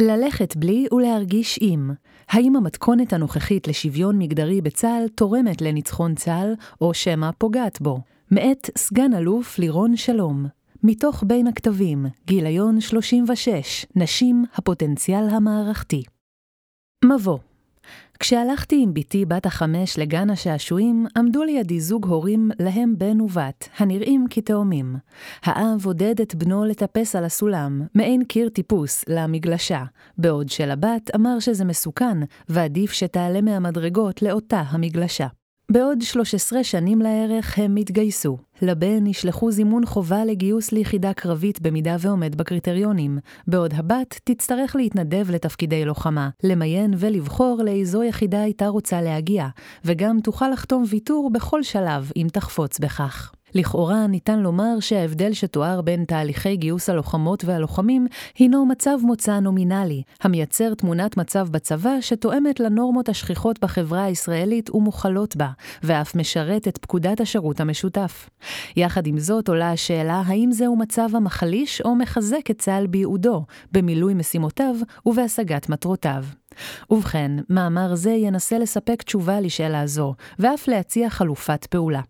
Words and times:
ללכת 0.00 0.56
בלי 0.56 0.86
ולהרגיש 0.92 1.58
עם. 1.62 1.90
האם 2.28 2.56
המתכונת 2.56 3.12
הנוכחית 3.12 3.68
לשוויון 3.68 4.18
מגדרי 4.18 4.60
בצה"ל 4.60 5.08
תורמת 5.08 5.62
לניצחון 5.62 6.14
צה"ל, 6.14 6.54
או 6.80 6.94
שמא 6.94 7.30
פוגעת 7.38 7.80
בו? 7.80 7.98
מאת 8.30 8.70
סגן 8.78 9.14
אלוף 9.14 9.58
לירון 9.58 9.96
שלום. 9.96 10.46
מתוך 10.82 11.24
בין 11.26 11.46
הכתבים, 11.46 12.06
גיליון 12.26 12.80
36, 12.80 13.86
נשים, 13.96 14.44
הפוטנציאל 14.54 15.28
המערכתי. 15.28 16.02
מבוא 17.04 17.38
כשהלכתי 18.18 18.82
עם 18.82 18.94
בתי 18.94 19.24
בת 19.24 19.46
החמש 19.46 19.98
לגן 19.98 20.30
השעשועים, 20.30 21.06
עמדו 21.16 21.44
לידי 21.44 21.80
זוג 21.80 22.06
הורים 22.06 22.50
להם 22.60 22.94
בן 22.98 23.20
ובת, 23.20 23.68
הנראים 23.78 24.26
כתאומים. 24.30 24.96
האב 25.44 25.86
עודד 25.86 26.20
את 26.20 26.34
בנו 26.34 26.64
לטפס 26.64 27.16
על 27.16 27.24
הסולם, 27.24 27.82
מעין 27.94 28.24
קיר 28.24 28.48
טיפוס, 28.48 29.04
למגלשה, 29.08 29.84
בעוד 30.18 30.48
שלבת 30.48 31.10
אמר 31.14 31.40
שזה 31.40 31.64
מסוכן, 31.64 32.18
ועדיף 32.48 32.92
שתעלה 32.92 33.40
מהמדרגות 33.40 34.22
לאותה 34.22 34.62
המגלשה. 34.68 35.26
בעוד 35.72 36.02
13 36.02 36.64
שנים 36.64 37.02
לערך 37.02 37.58
הם 37.58 37.76
התגייסו. 37.76 38.38
לבן 38.62 39.06
ישלחו 39.06 39.50
זימון 39.50 39.86
חובה 39.86 40.24
לגיוס 40.24 40.72
ליחידה 40.72 41.12
קרבית 41.12 41.60
במידה 41.60 41.96
ועומד 41.98 42.34
בקריטריונים, 42.34 43.18
בעוד 43.46 43.74
הבת 43.74 44.20
תצטרך 44.24 44.76
להתנדב 44.76 45.30
לתפקידי 45.30 45.84
לוחמה, 45.84 46.30
למיין 46.42 46.94
ולבחור 46.98 47.62
לאיזו 47.64 48.02
יחידה 48.02 48.42
הייתה 48.42 48.68
רוצה 48.68 49.02
להגיע, 49.02 49.46
וגם 49.84 50.20
תוכל 50.20 50.48
לחתום 50.48 50.84
ויתור 50.88 51.30
בכל 51.32 51.62
שלב 51.62 52.10
אם 52.16 52.26
תחפוץ 52.32 52.78
בכך. 52.78 53.32
לכאורה 53.54 54.06
ניתן 54.06 54.38
לומר 54.40 54.80
שההבדל 54.80 55.32
שתואר 55.32 55.80
בין 55.80 56.04
תהליכי 56.04 56.56
גיוס 56.56 56.90
הלוחמות 56.90 57.44
והלוחמים 57.44 58.06
הינו 58.38 58.66
מצב 58.66 58.96
מוצא 59.02 59.40
נומינלי, 59.40 60.02
המייצר 60.22 60.74
תמונת 60.74 61.16
מצב 61.16 61.48
בצבא 61.50 62.00
שתואמת 62.00 62.60
לנורמות 62.60 63.08
השכיחות 63.08 63.60
בחברה 63.60 64.04
הישראלית 64.04 64.70
ומוכלות 64.74 65.36
בה, 65.36 65.48
ואף 65.82 66.14
משרת 66.14 66.68
את 66.68 66.78
פקודת 66.78 67.20
השירות 67.20 67.60
המשותף. 67.60 68.30
יחד 68.76 69.06
עם 69.06 69.18
זאת 69.18 69.48
עולה 69.48 69.70
השאלה 69.70 70.22
האם 70.26 70.52
זהו 70.52 70.76
מצב 70.76 71.08
המחליש 71.12 71.80
או 71.80 71.94
מחזק 71.94 72.50
את 72.50 72.58
צה"ל 72.58 72.86
בייעודו, 72.86 73.44
במילוי 73.72 74.14
משימותיו 74.14 74.74
ובהשגת 75.06 75.68
מטרותיו. 75.68 76.24
ובכן, 76.90 77.30
מאמר 77.50 77.94
זה 77.94 78.10
ינסה 78.10 78.58
לספק 78.58 79.02
תשובה 79.02 79.40
לשאלה 79.40 79.86
זו, 79.86 80.14
ואף 80.38 80.68
להציע 80.68 81.10
חלופת 81.10 81.66
פעולה. 81.66 82.00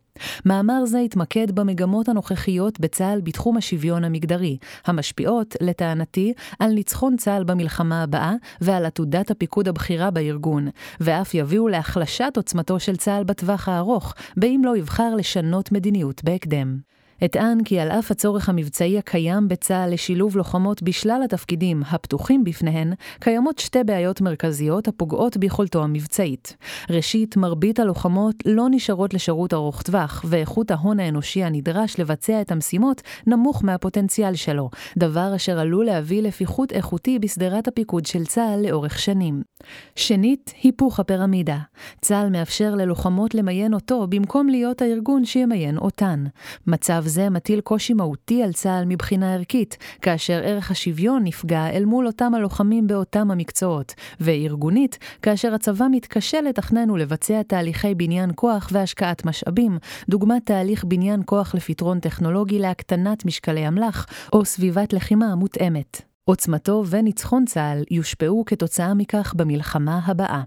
מאמר 0.44 0.84
זה 0.84 0.98
התמקד 0.98 1.50
במגמות 1.50 2.08
הנוכחיות 2.08 2.80
בצה"ל 2.80 3.20
בתחום 3.20 3.56
השוויון 3.56 4.04
המגדרי, 4.04 4.56
המשפיעות, 4.86 5.56
לטענתי, 5.60 6.32
על 6.58 6.72
ניצחון 6.72 7.16
צה"ל 7.16 7.44
במלחמה 7.44 8.02
הבאה 8.02 8.34
ועל 8.60 8.86
עתודת 8.86 9.30
הפיקוד 9.30 9.68
הבכירה 9.68 10.10
בארגון, 10.10 10.68
ואף 11.00 11.34
יביאו 11.34 11.68
להחלשת 11.68 12.32
עוצמתו 12.36 12.80
של 12.80 12.96
צה"ל 12.96 13.24
בטווח 13.24 13.68
הארוך, 13.68 14.14
באם 14.36 14.62
לא 14.64 14.76
יבחר 14.76 15.14
לשנות 15.14 15.72
מדיניות 15.72 16.24
בהקדם. 16.24 16.93
אטען 17.24 17.64
כי 17.64 17.80
על 17.80 17.90
אף 17.90 18.10
הצורך 18.10 18.48
המבצעי 18.48 18.98
הקיים 18.98 19.48
בצה"ל 19.48 19.92
לשילוב 19.92 20.36
לוחמות 20.36 20.82
בשלל 20.82 21.20
התפקידים 21.24 21.82
הפתוחים 21.90 22.44
בפניהן, 22.44 22.92
קיימות 23.20 23.58
שתי 23.58 23.84
בעיות 23.84 24.20
מרכזיות 24.20 24.88
הפוגעות 24.88 25.36
ביכולתו 25.36 25.82
המבצעית. 25.82 26.56
ראשית, 26.90 27.36
מרבית 27.36 27.80
הלוחמות 27.80 28.34
לא 28.46 28.66
נשארות 28.70 29.14
לשירות 29.14 29.54
ארוך 29.54 29.82
טווח, 29.82 30.24
ואיכות 30.28 30.70
ההון 30.70 31.00
האנושי 31.00 31.44
הנדרש 31.44 32.00
לבצע 32.00 32.40
את 32.40 32.52
המשימות 32.52 33.02
נמוך 33.26 33.64
מהפוטנציאל 33.64 34.34
שלו, 34.34 34.70
דבר 34.98 35.36
אשר 35.36 35.58
עלול 35.58 35.86
להביא 35.86 36.22
לפיחות 36.22 36.72
איכותי 36.72 37.18
בשדרת 37.18 37.68
הפיקוד 37.68 38.06
של 38.06 38.24
צה"ל 38.24 38.66
לאורך 38.68 38.98
שנים. 38.98 39.42
שנית, 39.96 40.54
היפוך 40.62 41.00
הפירמידה. 41.00 41.58
צה"ל 42.00 42.30
מאפשר 42.30 42.74
ללוחמות 42.74 43.34
למיין 43.34 43.74
אותו 43.74 44.06
במקום 44.06 44.48
להיות 44.48 44.82
הארגון 44.82 45.24
שימיין 45.24 45.78
אותן. 45.78 46.24
מצב 46.66 47.04
זה 47.14 47.30
מטיל 47.30 47.60
קושי 47.60 47.94
מהותי 47.94 48.42
על 48.42 48.52
צה"ל 48.52 48.84
מבחינה 48.84 49.34
ערכית, 49.34 49.76
כאשר 50.02 50.40
ערך 50.44 50.70
השוויון 50.70 51.24
נפגע 51.24 51.70
אל 51.70 51.84
מול 51.84 52.06
אותם 52.06 52.34
הלוחמים 52.34 52.86
באותם 52.86 53.30
המקצועות, 53.30 53.94
וארגונית, 54.20 54.98
כאשר 55.22 55.54
הצבא 55.54 55.86
מתקשה 55.90 56.40
לתכנן 56.40 56.90
ולבצע 56.90 57.42
תהליכי 57.42 57.94
בניין 57.94 58.30
כוח 58.34 58.68
והשקעת 58.72 59.24
משאבים, 59.24 59.78
דוגמת 60.08 60.46
תהליך 60.46 60.84
בניין 60.84 61.22
כוח 61.26 61.54
לפתרון 61.54 62.00
טכנולוגי 62.00 62.58
להקטנת 62.58 63.24
משקלי 63.24 63.68
אמל"ח, 63.68 64.06
או 64.32 64.44
סביבת 64.44 64.92
לחימה 64.92 65.34
מותאמת. 65.34 66.02
עוצמתו 66.24 66.84
וניצחון 66.90 67.44
צה"ל 67.44 67.82
יושפעו 67.90 68.44
כתוצאה 68.46 68.94
מכך 68.94 69.34
במלחמה 69.36 70.00
הבאה. 70.06 70.42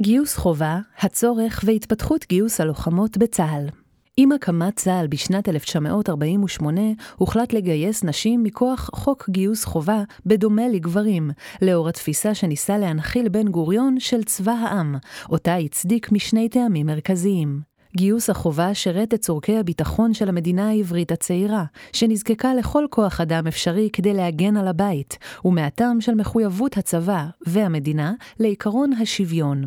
גיוס 0.00 0.36
חובה, 0.36 0.78
הצורך 0.98 1.60
והתפתחות 1.64 2.26
גיוס 2.28 2.60
הלוחמות 2.60 3.18
בצה"ל 3.18 3.79
עם 4.22 4.32
הקמת 4.32 4.76
צה"ל 4.76 5.06
בשנת 5.06 5.48
1948, 5.48 6.80
הוחלט 7.16 7.52
לגייס 7.52 8.04
נשים 8.04 8.42
מכוח 8.42 8.90
חוק 8.94 9.30
גיוס 9.30 9.64
חובה, 9.64 10.02
בדומה 10.26 10.68
לגברים, 10.68 11.30
לאור 11.62 11.88
התפיסה 11.88 12.34
שניסה 12.34 12.78
להנחיל 12.78 13.28
בן 13.28 13.48
גוריון 13.48 14.00
של 14.00 14.24
צבא 14.24 14.52
העם, 14.52 14.96
אותה 15.30 15.56
הצדיק 15.56 16.12
משני 16.12 16.48
טעמים 16.48 16.86
מרכזיים. 16.86 17.69
גיוס 17.96 18.30
החובה 18.30 18.74
שירת 18.74 19.14
את 19.14 19.20
צורכי 19.20 19.58
הביטחון 19.58 20.14
של 20.14 20.28
המדינה 20.28 20.68
העברית 20.68 21.12
הצעירה, 21.12 21.64
שנזקקה 21.92 22.54
לכל 22.54 22.84
כוח 22.90 23.20
אדם 23.20 23.46
אפשרי 23.46 23.88
כדי 23.92 24.14
להגן 24.14 24.56
על 24.56 24.68
הבית, 24.68 25.18
ומהטעם 25.44 26.00
של 26.00 26.14
מחויבות 26.14 26.76
הצבא 26.76 27.26
והמדינה 27.46 28.12
לעקרון 28.40 28.92
השוויון. 28.92 29.64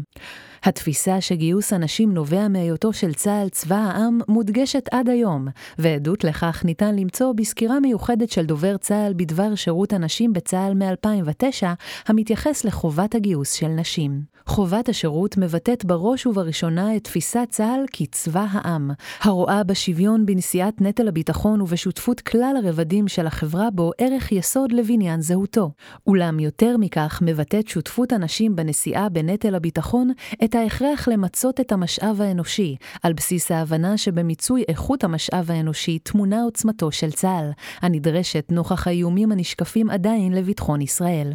התפיסה 0.63 1.21
שגיוס 1.21 1.73
הנשים 1.73 2.13
נובע 2.13 2.47
מהיותו 2.47 2.93
של 2.93 3.13
צה"ל 3.13 3.49
צבא 3.49 3.75
העם 3.75 4.19
מודגשת 4.27 4.89
עד 4.91 5.09
היום, 5.09 5.47
ועדות 5.77 6.23
לכך 6.23 6.61
ניתן 6.65 6.95
למצוא 6.95 7.33
בסקירה 7.33 7.79
מיוחדת 7.79 8.29
של 8.29 8.45
דובר 8.45 8.77
צה"ל 8.77 9.13
בדבר 9.13 9.55
שירות 9.55 9.93
הנשים 9.93 10.33
בצה"ל 10.33 10.73
מ-2009, 10.73 11.63
המתייחס 12.07 12.65
לחובת 12.65 13.15
הגיוס 13.15 13.53
של 13.53 13.67
נשים. 13.67 14.32
חובת 14.45 14.89
השירות 14.89 15.37
מבטאת 15.37 15.85
בראש 15.85 16.25
ובראשונה 16.25 16.95
את 16.95 17.03
תפיסת 17.03 17.47
צה"ל 17.49 17.85
כצבא 17.93 18.45
העם, 18.51 18.91
הרואה 19.21 19.63
בשוויון 19.63 20.25
בנשיאת 20.25 20.81
נטל 20.81 21.07
הביטחון 21.07 21.61
ובשותפות 21.61 22.21
כלל 22.21 22.55
הרבדים 22.63 23.07
של 23.07 23.27
החברה 23.27 23.69
בו 23.71 23.91
ערך 23.97 24.31
יסוד 24.31 24.71
לבניין 24.71 25.21
זהותו. 25.21 25.71
אולם 26.07 26.39
יותר 26.39 26.77
מכך 26.77 27.19
מבטאת 27.25 27.67
שותפות 27.67 28.11
הנשים 28.11 28.55
בנשיאה 28.55 29.09
בנטל 29.09 29.55
הביטחון 29.55 30.11
את 30.43 30.55
ההכרח 30.55 31.07
למצות 31.07 31.59
את 31.59 31.71
המשאב 31.71 32.21
האנושי, 32.21 32.75
על 33.03 33.13
בסיס 33.13 33.51
ההבנה 33.51 33.97
שבמיצוי 33.97 34.63
איכות 34.67 35.03
המשאב 35.03 35.51
האנושי 35.51 35.99
טמונה 35.99 36.43
עוצמתו 36.43 36.91
של 36.91 37.11
צה"ל, 37.11 37.51
הנדרשת 37.81 38.45
נוכח 38.51 38.87
האיומים 38.87 39.31
הנשקפים 39.31 39.89
עדיין 39.89 40.33
לביטחון 40.33 40.81
ישראל. 40.81 41.33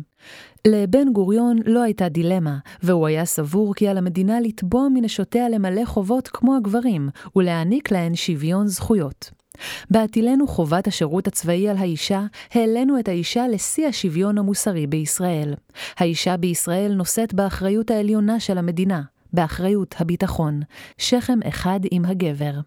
לבן 0.66 1.12
גוריון 1.12 1.58
לא 1.66 1.82
הייתה 1.82 2.08
דילמה, 2.08 2.58
והוא 2.82 3.06
היה 3.06 3.24
סבור 3.24 3.74
כי 3.74 3.88
על 3.88 3.98
המדינה 3.98 4.41
לתבוע 4.41 4.88
מנשותיה 4.94 5.48
למלא 5.48 5.84
חובות 5.84 6.28
כמו 6.28 6.56
הגברים, 6.56 7.08
ולהעניק 7.36 7.91
להן 7.91 8.14
שוויון 8.14 8.66
זכויות. 8.66 9.30
בהטילנו 9.91 10.46
חובת 10.46 10.86
השירות 10.86 11.26
הצבאי 11.26 11.69
על 11.69 11.76
האישה, 11.76 12.22
העלינו 12.52 12.98
את 12.98 13.08
האישה 13.08 13.48
לשיא 13.48 13.86
השוויון 13.86 14.38
המוסרי 14.38 14.86
בישראל. 14.86 15.54
האישה 15.98 16.36
בישראל 16.36 16.92
נושאת 16.92 17.34
באחריות 17.34 17.90
העליונה 17.90 18.40
של 18.40 18.58
המדינה, 18.58 19.02
באחריות 19.32 19.94
הביטחון, 19.98 20.60
שכם 20.98 21.38
אחד 21.48 21.80
עם 21.90 22.04
הגבר. 22.04 22.60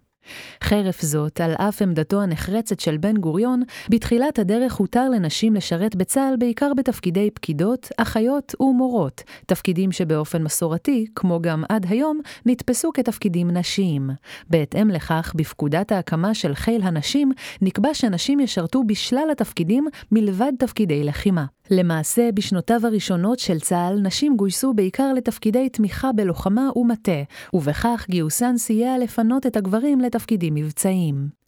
חרף 0.64 1.02
זאת, 1.02 1.42
על 1.42 1.52
אף 1.52 1.82
עמדתו 1.82 2.22
הנחרצת 2.22 2.80
של 2.80 2.98
בן 2.98 3.18
גוריון, 3.18 3.64
בתחילת 3.90 4.40
הדרך 4.40 4.74
הותר 4.74 5.10
לנשים 5.10 5.56
לשרת 5.56 5.96
בצה"ל 5.96 6.36
בעיקר 6.40 6.72
בתפקידי 6.78 7.30
פקידות, 7.34 7.90
אחיות 7.98 8.56
ומורות, 8.60 9.24
תפקידים 9.46 9.92
שבאופן 9.92 10.44
מסורתי, 10.44 11.06
כמו 11.16 11.42
גם 11.42 11.64
עד 11.70 11.86
היום, 11.90 12.20
נתפסו 12.46 12.92
כתפקידים 12.94 13.52
נשיים. 13.52 14.10
בהתאם 14.50 14.90
לכך, 14.90 15.34
בפקודת 15.36 15.92
ההקמה 15.92 16.34
של 16.34 16.56
חיל 16.56 16.82
הנשים, 16.82 17.32
נקבע 17.62 17.94
שנשים 17.94 18.40
ישרתו 18.40 18.84
בשלל 18.84 19.28
התפקידים 19.32 19.88
מלבד 20.12 20.52
תפקידי 20.60 21.04
לחימה. 21.04 21.46
למעשה, 21.72 22.30
בשנותיו 22.34 22.80
הראשונות 22.84 23.40
של 23.40 23.60
צה"ל, 23.60 24.00
נשים 24.00 24.38
גויסו 24.38 24.74
בעיקר 24.74 25.14
לתפקידי 25.14 25.70
תמיכה 25.70 26.12
בלוחמה 26.12 26.70
ומטה, 26.76 27.22
ובכך 27.54 28.06
גיוסן 28.10 28.58
סייע 28.58 28.98
לפנות 28.98 29.46
את 29.46 29.58
הגברים 29.58 30.02
לתפקידים 30.02 30.56
מבצעיים. 30.56 31.41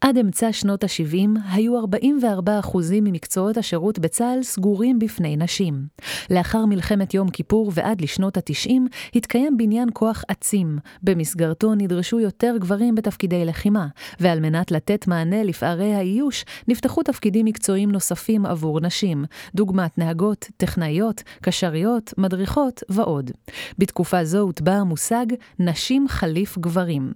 עד 0.00 0.18
אמצע 0.18 0.52
שנות 0.52 0.84
ה-70 0.84 1.28
היו 1.52 1.84
44% 1.84 2.78
ממקצועות 3.02 3.56
השירות 3.56 3.98
בצה"ל 3.98 4.42
סגורים 4.42 4.98
בפני 4.98 5.36
נשים. 5.36 5.86
לאחר 6.30 6.64
מלחמת 6.66 7.14
יום 7.14 7.30
כיפור 7.30 7.72
ועד 7.74 8.00
לשנות 8.00 8.36
ה-90 8.36 8.72
התקיים 9.14 9.56
בניין 9.56 9.88
כוח 9.92 10.24
עצים, 10.28 10.78
במסגרתו 11.02 11.74
נדרשו 11.74 12.20
יותר 12.20 12.54
גברים 12.58 12.94
בתפקידי 12.94 13.44
לחימה, 13.44 13.86
ועל 14.20 14.40
מנת 14.40 14.70
לתת 14.70 15.06
מענה 15.06 15.42
לפערי 15.42 15.94
האיוש, 15.94 16.44
נפתחו 16.68 17.02
תפקידים 17.02 17.46
מקצועיים 17.46 17.90
נוספים 17.92 18.46
עבור 18.46 18.80
נשים, 18.80 19.24
דוגמת 19.54 19.98
נהגות, 19.98 20.48
טכנאיות, 20.56 21.22
קשריות, 21.42 22.14
מדריכות 22.18 22.82
ועוד. 22.88 23.30
בתקופה 23.78 24.24
זו 24.24 24.38
הוטבע 24.38 24.72
המושג 24.72 25.26
נשים 25.58 26.08
חליף 26.08 26.58
גברים. 26.58 27.12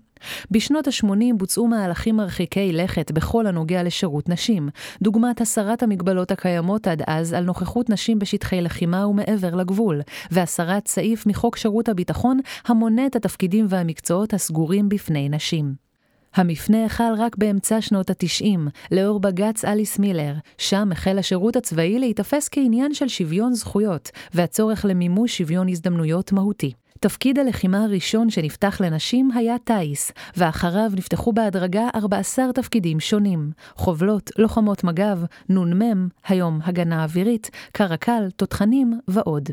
בשנות 0.50 0.88
ה-80 0.88 1.35
בוצעו 1.37 1.67
מהלכים 1.67 2.17
מרחיקי 2.17 2.73
לכת 2.73 3.11
בכל 3.11 3.47
הנוגע 3.47 3.82
לשירות 3.82 4.29
נשים, 4.29 4.69
דוגמת 5.03 5.41
הסרת 5.41 5.82
המגבלות 5.82 6.31
הקיימות 6.31 6.87
עד 6.87 7.03
אז 7.06 7.32
על 7.32 7.44
נוכחות 7.44 7.91
נשים 7.91 8.19
בשטחי 8.19 8.61
לחימה 8.61 9.06
ומעבר 9.06 9.55
לגבול, 9.55 10.00
והסרת 10.31 10.88
סעיף 10.88 11.26
מחוק 11.26 11.56
שירות 11.56 11.88
הביטחון 11.88 12.41
המונה 12.67 13.06
את 13.06 13.17
התפקידים 13.17 13.67
והמקצועות 13.69 14.35
הסגורים 14.35 14.88
בפני 14.88 15.29
נשים. 15.29 15.85
המפנה 16.35 16.85
החל 16.85 17.12
רק 17.19 17.37
באמצע 17.37 17.81
שנות 17.81 18.11
ה-90, 18.11 18.59
לאור 18.93 19.20
בג"ץ 19.20 19.65
אליס 19.65 19.99
מילר, 19.99 20.35
שם 20.59 20.93
החל 20.93 21.19
השירות 21.19 21.56
הצבאי 21.56 21.99
להיתפס 21.99 22.49
כעניין 22.53 22.94
של 22.94 23.09
שוויון 23.09 23.55
זכויות, 23.55 24.11
והצורך 24.35 24.85
למימוש 24.85 25.38
שוויון 25.38 25.69
הזדמנויות 25.69 26.32
מהותי. 26.32 26.73
תפקיד 27.05 27.39
הלחימה 27.39 27.85
הראשון 27.85 28.31
שנפתח 28.31 28.81
לנשים 28.81 29.31
היה 29.35 29.59
טיס, 29.59 30.12
ואחריו 30.37 30.91
נפתחו 30.97 31.33
בהדרגה 31.33 31.89
14 31.95 32.53
תפקידים 32.53 33.01
שונים, 33.01 33.51
חובלות, 33.75 34.31
לוחמות 34.39 34.85
מג"ב, 34.85 35.19
נ"מ, 35.49 36.09
היום 36.29 36.61
הגנה 36.65 37.03
אווירית, 37.05 37.51
קרקל, 37.73 38.29
תותחנים 38.37 39.01
ועוד. 39.09 39.49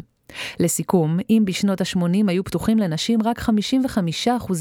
לסיכום, 0.60 1.18
אם 1.30 1.44
בשנות 1.46 1.82
ה-80 1.82 2.28
היו 2.28 2.44
פתוחים 2.44 2.78
לנשים 2.78 3.20
רק 3.24 3.40
55% 3.40 3.50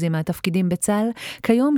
מהתפקידים 0.09 0.69
בצה"ל, 0.69 1.09
כיום 1.43 1.75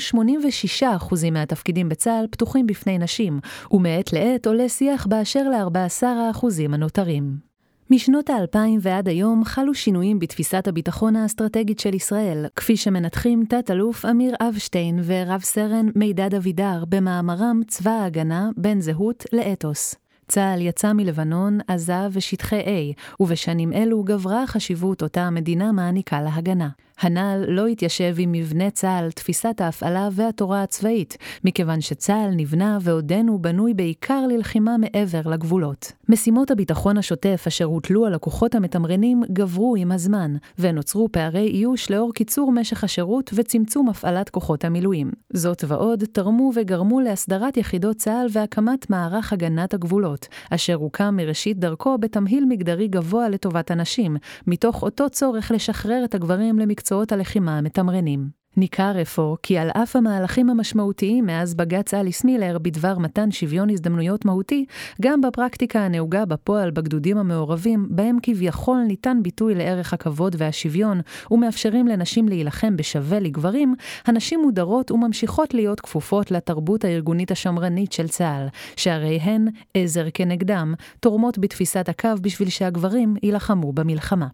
86% 0.81 0.85
מהתפקידים 1.31 1.89
בצה"ל 1.89 2.25
פתוחים 2.31 2.67
בפני 2.67 2.97
נשים, 2.97 3.39
ומעת 3.71 4.13
לעת 4.13 4.47
עולה 4.47 4.69
שיח 4.69 5.05
באשר 5.05 5.43
ל-14% 5.49 6.45
הנותרים. 6.73 7.52
משנות 7.93 8.29
האלפיים 8.29 8.79
ועד 8.81 9.07
היום 9.07 9.43
חלו 9.45 9.73
שינויים 9.73 10.19
בתפיסת 10.19 10.67
הביטחון 10.67 11.15
האסטרטגית 11.15 11.79
של 11.79 11.93
ישראל, 11.93 12.45
כפי 12.55 12.77
שמנתחים 12.77 13.45
תת-אלוף 13.49 14.05
אמיר 14.05 14.35
אבשטיין 14.41 14.99
ורב 15.03 15.41
סרן 15.41 15.85
מידד 15.95 16.35
אבידר 16.35 16.83
במאמרם 16.89 17.61
צבא 17.67 17.91
ההגנה 17.91 18.49
בין 18.57 18.81
זהות 18.81 19.25
לאתוס. 19.33 19.95
צה"ל 20.27 20.61
יצא 20.61 20.93
מלבנון, 20.93 21.59
עזה 21.67 22.07
ושטחי 22.11 22.61
A, 22.61 22.95
ובשנים 23.19 23.73
אלו 23.73 24.03
גברה 24.03 24.43
החשיבות 24.43 25.03
אותה 25.03 25.21
המדינה 25.21 25.71
מעניקה 25.71 26.21
להגנה. 26.21 26.69
הנ"ל 26.99 27.45
לא 27.47 27.67
התיישב 27.67 28.15
עם 28.17 28.31
מבנה 28.31 28.69
צה"ל, 28.69 29.11
תפיסת 29.11 29.61
ההפעלה 29.61 30.09
והתורה 30.11 30.63
הצבאית, 30.63 31.17
מכיוון 31.43 31.81
שצה"ל 31.81 32.29
נבנה 32.35 32.77
ועודנו 32.81 33.39
בנוי 33.41 33.73
בעיקר 33.73 34.27
ללחימה 34.27 34.77
מעבר 34.77 35.21
לגבולות. 35.25 35.91
משימות 36.09 36.51
הביטחון 36.51 36.97
השוטף 36.97 37.43
אשר 37.47 37.65
הוטלו 37.65 38.05
על 38.05 38.13
הכוחות 38.13 38.55
המתמרנים 38.55 39.23
גברו 39.31 39.75
עם 39.75 39.91
הזמן, 39.91 40.35
ונוצרו 40.59 41.09
פערי 41.11 41.47
איוש 41.47 41.91
לאור 41.91 42.13
קיצור 42.13 42.51
משך 42.51 42.83
השירות 42.83 43.31
וצמצום 43.33 43.89
הפעלת 43.89 44.29
כוחות 44.29 44.65
המילואים. 44.65 45.11
זאת 45.33 45.63
ועוד 45.67 46.03
תרמו 46.11 46.51
וגרמו 46.55 46.99
להסדרת 46.99 47.57
יחידות 47.57 47.97
צה"ל 47.97 48.27
והקמת 48.31 48.89
מערך 48.89 49.33
הגנת 49.33 49.73
הגבולות, 49.73 50.27
אשר 50.49 50.75
הוקם 50.75 51.15
מראשית 51.15 51.59
דרכו 51.59 51.97
בתמהיל 51.97 52.45
מגדרי 52.45 52.87
גבוה 52.87 53.29
לטובת 53.29 53.71
הנשים, 53.71 54.17
מתוך 54.47 54.83
אותו 54.83 55.09
צורך 55.09 55.51
לשחרר 55.51 56.01
את 56.05 56.15
הגברים 56.15 56.59
למקצוע 56.59 56.82
מקצועות 56.83 57.11
הלחימה 57.11 57.57
המתמרנים. 57.57 58.29
ניכר 58.57 59.01
אפוא 59.01 59.35
כי 59.43 59.57
על 59.57 59.69
אף 59.69 59.95
המהלכים 59.95 60.49
המשמעותיים 60.49 61.25
מאז 61.25 61.55
בג"ץ 61.55 61.93
אליס 61.93 62.23
מילר 62.23 62.57
בדבר 62.61 62.97
מתן 62.97 63.31
שוויון 63.31 63.69
הזדמנויות 63.69 64.25
מהותי, 64.25 64.65
גם 65.01 65.21
בפרקטיקה 65.21 65.79
הנהוגה 65.79 66.25
בפועל 66.25 66.71
בגדודים 66.71 67.17
המעורבים, 67.17 67.87
בהם 67.89 68.17
כביכול 68.23 68.77
ניתן 68.87 69.17
ביטוי 69.21 69.55
לערך 69.55 69.93
הכבוד 69.93 70.35
והשוויון, 70.39 71.01
ומאפשרים 71.31 71.87
לנשים 71.87 72.27
להילחם 72.27 72.77
בשווה 72.77 73.19
לגברים, 73.19 73.75
הנשים 74.05 74.41
מודרות 74.41 74.91
וממשיכות 74.91 75.53
להיות 75.53 75.79
כפופות 75.79 76.31
לתרבות 76.31 76.85
הארגונית 76.85 77.31
השמרנית 77.31 77.91
של 77.91 78.07
צה"ל, 78.07 78.47
שהרי 78.75 79.17
הן, 79.17 79.47
עזר 79.73 80.05
כנגדם, 80.13 80.73
תורמות 80.99 81.37
בתפיסת 81.37 81.89
הקו 81.89 82.09
בשביל 82.21 82.49
שהגברים 82.49 83.15
יילחמו 83.23 83.73
במלחמה. 83.73 84.27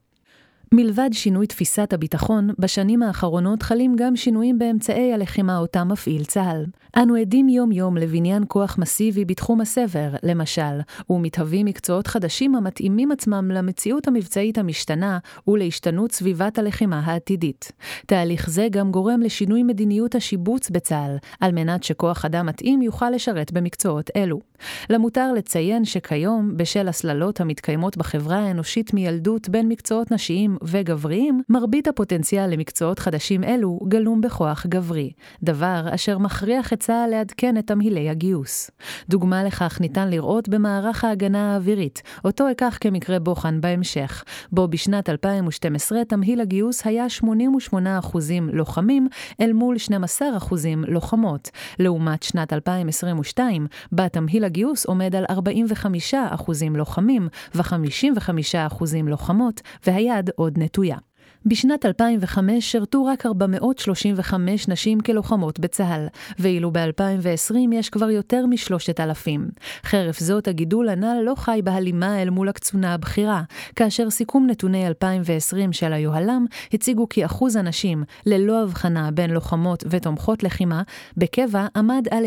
מלבד 0.71 1.09
שינוי 1.13 1.47
תפיסת 1.47 1.93
הביטחון, 1.93 2.49
בשנים 2.59 3.03
האחרונות 3.03 3.63
חלים 3.63 3.95
גם 3.95 4.15
שינויים 4.15 4.59
באמצעי 4.59 5.13
הלחימה 5.13 5.57
אותם 5.57 5.87
מפעיל 5.91 6.23
צה"ל. 6.23 6.65
אנו 6.97 7.15
עדים 7.15 7.49
יום-יום 7.49 7.97
לבניין 7.97 8.43
כוח 8.47 8.77
מסיבי 8.77 9.25
בתחום 9.25 9.61
הסבר, 9.61 10.09
למשל, 10.23 10.79
ומתהווים 11.09 11.65
מקצועות 11.65 12.07
חדשים 12.07 12.55
המתאימים 12.55 13.11
עצמם 13.11 13.51
למציאות 13.51 14.07
המבצעית 14.07 14.57
המשתנה 14.57 15.17
ולהשתנות 15.47 16.11
סביבת 16.11 16.57
הלחימה 16.57 16.99
העתידית. 16.99 17.71
תהליך 18.05 18.49
זה 18.49 18.67
גם 18.71 18.91
גורם 18.91 19.21
לשינוי 19.21 19.63
מדיניות 19.63 20.15
השיבוץ 20.15 20.69
בצה"ל, 20.69 21.17
על 21.39 21.51
מנת 21.51 21.83
שכוח 21.83 22.25
אדם 22.25 22.45
מתאים 22.45 22.81
יוכל 22.81 23.09
לשרת 23.09 23.51
במקצועות 23.51 24.09
אלו. 24.15 24.39
למותר 24.89 25.33
לציין 25.33 25.85
שכיום, 25.85 26.57
בשל 26.57 26.87
הסללות 26.87 27.41
המתקיימות 27.41 27.97
בחברה 27.97 28.37
האנושית 28.37 28.93
מילדות 28.93 29.49
בין 29.49 29.67
מקצועות 29.67 30.11
נשיים 30.11 30.57
וגבריים, 30.61 31.41
מרבית 31.49 31.87
הפוטנציאל 31.87 32.49
למקצועות 32.49 32.99
חדשים 32.99 33.43
אלו 33.43 33.79
גלום 33.87 34.21
בכוח 34.21 34.65
גברי, 34.65 35.11
דבר 35.43 35.85
אשר 35.95 36.17
מכריח 36.17 36.73
את 36.73 36.79
צה"ל 36.79 37.09
לעדכן 37.09 37.57
את 37.57 37.67
תמהילי 37.67 38.09
הגיוס. 38.09 38.71
דוגמה 39.09 39.43
לכך 39.43 39.81
ניתן 39.81 40.09
לראות 40.09 40.49
במערך 40.49 41.03
ההגנה 41.03 41.53
האווירית, 41.53 42.01
אותו 42.25 42.51
אקח 42.51 42.77
כמקרה 42.81 43.19
בוחן 43.19 43.61
בהמשך, 43.61 44.23
בו 44.51 44.67
בשנת 44.67 45.09
2012 45.09 46.05
תמהיל 46.05 46.41
הגיוס 46.41 46.85
היה 46.85 47.05
88% 47.73 48.17
לוחמים 48.51 49.07
אל 49.41 49.53
מול 49.53 49.75
12% 50.19 50.53
לוחמות, 50.87 51.49
לעומת 51.79 52.23
שנת 52.23 52.53
2022, 52.53 53.67
בה 53.91 54.09
תמהיל 54.09 54.43
הגיוס 54.43 54.85
עומד 54.85 55.15
על 55.15 55.25
45% 56.13 56.15
לוחמים 56.75 57.27
ו-55% 57.55 58.83
לוחמות, 59.03 59.61
והיד 59.87 60.29
עוד 60.35 60.48
odnetuje. 60.49 60.97
בשנת 61.45 61.85
2005 61.85 62.71
שירתו 62.71 63.05
רק 63.05 63.25
435 63.25 64.67
נשים 64.67 64.99
כלוחמות 64.99 65.59
בצה"ל, 65.59 66.07
ואילו 66.39 66.71
ב-2020 66.71 67.55
יש 67.73 67.89
כבר 67.89 68.09
יותר 68.09 68.45
מ-3,000. 68.45 69.61
חרף 69.83 70.19
זאת, 70.19 70.47
הגידול 70.47 70.89
הנ"ל 70.89 71.21
לא 71.23 71.33
חי 71.35 71.61
בהלימה 71.63 72.21
אל 72.21 72.29
מול 72.29 72.49
הקצונה 72.49 72.93
הבכירה, 72.93 73.41
כאשר 73.75 74.09
סיכום 74.09 74.47
נתוני 74.47 74.87
2020 74.87 75.73
של 75.73 75.93
היוהל"ם 75.93 76.45
הציגו 76.73 77.09
כי 77.09 77.25
אחוז 77.25 77.55
הנשים, 77.55 78.03
ללא 78.25 78.63
הבחנה 78.63 79.11
בין 79.11 79.29
לוחמות 79.29 79.83
ותומכות 79.89 80.43
לחימה, 80.43 80.81
בקבע 81.17 81.67
עמד 81.75 82.07
על 82.11 82.23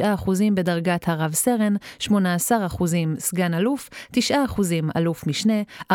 29% 0.00 0.30
בדרגת 0.54 1.08
הרב 1.08 1.32
סרן, 1.32 1.74
18% 2.00 2.08
סגן 3.18 3.54
אלוף, 3.54 3.90
9% 4.16 4.20
אלוף 4.96 5.26
משנה, 5.26 5.62
4% 5.92 5.94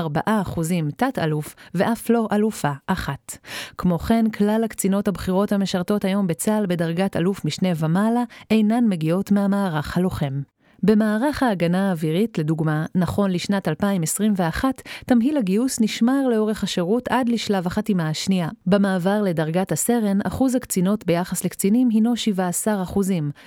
תת-אלוף, 0.97 1.55
ואף 1.75 2.09
לא 2.09 2.27
אלופה 2.41 2.71
אחת. 2.87 3.37
כמו 3.77 3.99
כן, 3.99 4.29
כלל 4.29 4.61
הקצינות 4.65 5.07
הבכירות 5.07 5.51
המשרתות 5.51 6.05
היום 6.05 6.27
בצה"ל 6.27 6.65
בדרגת 6.65 7.17
אלוף 7.17 7.45
משנה 7.45 7.69
ומעלה 7.75 8.23
אינן 8.51 8.83
מגיעות 8.89 9.31
מהמערך 9.31 9.97
הלוחם. 9.97 10.41
במערך 10.83 11.43
ההגנה 11.43 11.89
האווירית, 11.89 12.37
לדוגמה, 12.37 12.85
נכון 12.95 13.31
לשנת 13.31 13.67
2021, 13.67 14.81
תמהיל 15.05 15.37
הגיוס 15.37 15.81
נשמר 15.81 16.27
לאורך 16.27 16.63
השירות 16.63 17.07
עד 17.07 17.29
לשלב 17.29 17.67
החתימה 17.67 18.09
השנייה. 18.09 18.49
במעבר 18.65 19.21
לדרגת 19.21 19.71
הסרן, 19.71 20.17
אחוז 20.23 20.55
הקצינות 20.55 21.05
ביחס 21.05 21.45
לקצינים 21.45 21.89
הינו 21.89 22.15
17 22.15 22.83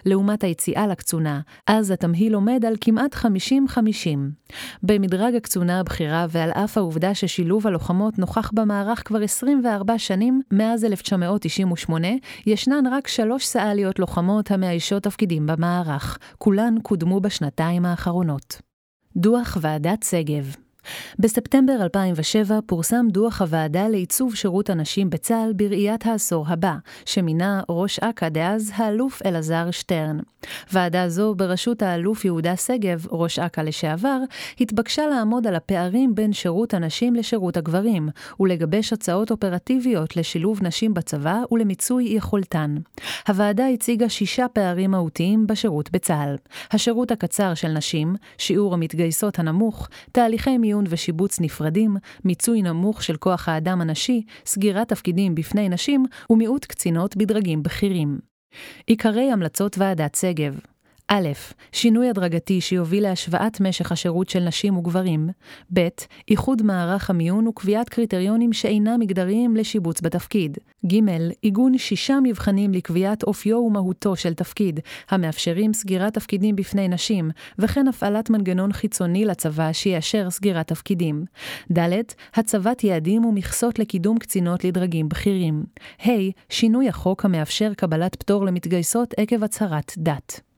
לעומת 0.06 0.44
היציאה 0.44 0.86
לקצונה, 0.86 1.40
אז 1.66 1.90
התמהיל 1.90 2.34
עומד 2.34 2.64
על 2.64 2.74
כמעט 2.80 3.14
50-50. 3.14 3.26
במדרג 4.82 5.34
הקצונה 5.34 5.80
הבכירה, 5.80 6.26
ועל 6.30 6.50
אף 6.50 6.78
העובדה 6.78 7.14
ששילוב 7.14 7.66
הלוחמות 7.66 8.18
נוכח 8.18 8.50
במערך 8.54 9.02
כבר 9.04 9.22
24 9.22 9.98
שנים, 9.98 10.42
מאז 10.50 10.84
1998, 10.84 12.08
ישנן 12.46 12.84
רק 12.92 13.08
שלוש 13.08 13.46
סא"ליות 13.46 13.98
לוחמות 13.98 14.50
המאיישות 14.50 15.02
תפקידים 15.02 15.46
במערך. 15.46 16.18
כולן 16.38 16.74
קודמו 16.82 17.20
בשנתיים 17.24 17.84
האחרונות. 17.84 18.60
דוח 19.16 19.56
ועדת 19.60 20.02
שגב 20.02 20.54
בספטמבר 21.18 21.72
2007 21.82 22.58
פורסם 22.66 23.06
דוח 23.10 23.42
הוועדה 23.42 23.88
לעיצוב 23.88 24.34
שירות 24.34 24.70
הנשים 24.70 25.10
בצה"ל 25.10 25.52
בראיית 25.52 26.06
העשור 26.06 26.44
הבא, 26.48 26.74
שמינה 27.04 27.62
ראש 27.68 27.98
אכ"א 27.98 28.28
דאז 28.28 28.72
האלוף 28.74 29.22
אלעזר 29.26 29.70
שטרן. 29.70 30.18
ועדה 30.72 31.08
זו, 31.08 31.34
בראשות 31.34 31.82
האלוף 31.82 32.24
יהודה 32.24 32.56
שגב, 32.56 33.06
ראש 33.10 33.38
אכ"א 33.38 33.60
לשעבר, 33.60 34.18
התבקשה 34.60 35.06
לעמוד 35.06 35.46
על 35.46 35.54
הפערים 35.54 36.14
בין 36.14 36.32
שירות 36.32 36.74
הנשים 36.74 37.14
לשירות 37.14 37.56
הגברים, 37.56 38.08
ולגבש 38.40 38.92
הצעות 38.92 39.30
אופרטיביות 39.30 40.16
לשילוב 40.16 40.62
נשים 40.62 40.94
בצבא 40.94 41.42
ולמיצוי 41.50 42.04
יכולתן. 42.04 42.76
הוועדה 43.28 43.68
הציגה 43.68 44.08
שישה 44.08 44.46
פערים 44.48 44.90
מהותיים 44.90 45.46
בשירות 45.46 45.90
בצה"ל. 45.92 46.36
השירות 46.70 47.10
הקצר 47.10 47.54
של 47.54 47.68
נשים, 47.68 48.14
שיעור 48.38 48.74
המתגייסות 48.74 49.38
הנמוך, 49.38 49.88
תהליכי 50.12 50.58
מיון 50.58 50.73
ושיבוץ 50.88 51.40
נפרדים, 51.40 51.96
מיצוי 52.24 52.62
נמוך 52.62 53.02
של 53.02 53.16
כוח 53.16 53.48
האדם 53.48 53.80
הנשי, 53.80 54.22
סגירת 54.46 54.88
תפקידים 54.88 55.34
בפני 55.34 55.68
נשים 55.68 56.04
ומיעוט 56.30 56.64
קצינות 56.64 57.16
בדרגים 57.16 57.62
בכירים. 57.62 58.18
עיקרי 58.86 59.32
המלצות 59.32 59.78
ועדת 59.78 60.14
שגב 60.14 60.60
א', 61.08 61.28
שינוי 61.72 62.08
הדרגתי 62.08 62.60
שיוביל 62.60 63.02
להשוואת 63.02 63.60
משך 63.60 63.92
השירות 63.92 64.28
של 64.28 64.40
נשים 64.40 64.76
וגברים. 64.76 65.28
ב', 65.72 65.88
איחוד 66.30 66.62
מערך 66.62 67.10
המיון 67.10 67.46
וקביעת 67.46 67.88
קריטריונים 67.88 68.52
שאינם 68.52 69.00
מגדריים 69.00 69.56
לשיבוץ 69.56 70.00
בתפקיד. 70.00 70.58
ג', 70.86 71.00
עיגון 71.42 71.78
שישה 71.78 72.18
מבחנים 72.22 72.72
לקביעת 72.72 73.22
אופיו 73.22 73.56
ומהותו 73.56 74.16
של 74.16 74.34
תפקיד, 74.34 74.80
המאפשרים 75.10 75.72
סגירת 75.74 76.14
תפקידים 76.14 76.56
בפני 76.56 76.88
נשים, 76.88 77.30
וכן 77.58 77.88
הפעלת 77.88 78.30
מנגנון 78.30 78.72
חיצוני 78.72 79.24
לצבא 79.24 79.72
שיאשר 79.72 80.30
סגירת 80.30 80.68
תפקידים. 80.68 81.24
ד', 81.78 81.90
הצבת 82.34 82.84
יעדים 82.84 83.24
ומכסות 83.24 83.78
לקידום 83.78 84.18
קצינות 84.18 84.64
לדרגים 84.64 85.08
בכירים. 85.08 85.64
ה', 86.06 86.10
שינוי 86.48 86.88
החוק 86.88 87.24
המאפשר 87.24 87.74
קבלת 87.74 88.16
פטור 88.16 88.44
למתגייסות 88.44 89.14
עקב 89.16 89.44
הצהרת 89.44 89.92
דת. 89.98 90.53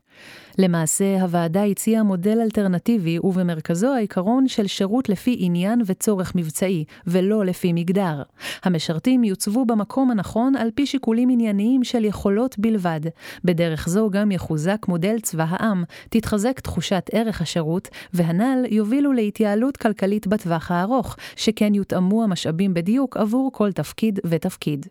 למעשה, 0.59 1.23
הוועדה 1.23 1.65
הציעה 1.65 2.03
מודל 2.03 2.39
אלטרנטיבי, 2.41 3.19
ובמרכזו 3.19 3.95
העיקרון 3.95 4.49
של 4.49 4.67
שירות 4.67 5.09
לפי 5.09 5.37
עניין 5.39 5.83
וצורך 5.87 6.33
מבצעי, 6.35 6.85
ולא 7.07 7.45
לפי 7.45 7.73
מגדר. 7.73 8.23
המשרתים 8.65 9.25
יוצבו 9.25 9.65
במקום 9.67 10.11
הנכון 10.11 10.57
על 10.57 10.71
פי 10.75 10.87
שיקולים 10.87 11.29
ענייניים 11.29 11.85
של 11.85 12.05
יכולות 12.05 12.59
בלבד. 12.59 13.01
בדרך 13.45 13.89
זו 13.89 14.11
גם 14.11 14.31
יחוזק 14.31 14.87
מודל 14.89 15.21
צבא 15.21 15.47
העם, 15.49 15.85
תתחזק 16.09 16.61
תחושת 16.61 17.11
ערך 17.13 17.41
השירות, 17.41 17.89
והנ"ל 18.13 18.65
יובילו 18.71 19.13
להתייעלות 19.13 19.77
כלכלית 19.77 20.27
בטווח 20.27 20.71
הארוך, 20.71 21.17
שכן 21.37 21.75
יותאמו 21.75 22.25
המשאבים 22.25 22.75
בדיוק 22.75 23.17
עבור 23.17 23.51
כל 23.53 23.73
תפקיד 23.73 24.21
ותפקיד. 24.27 24.87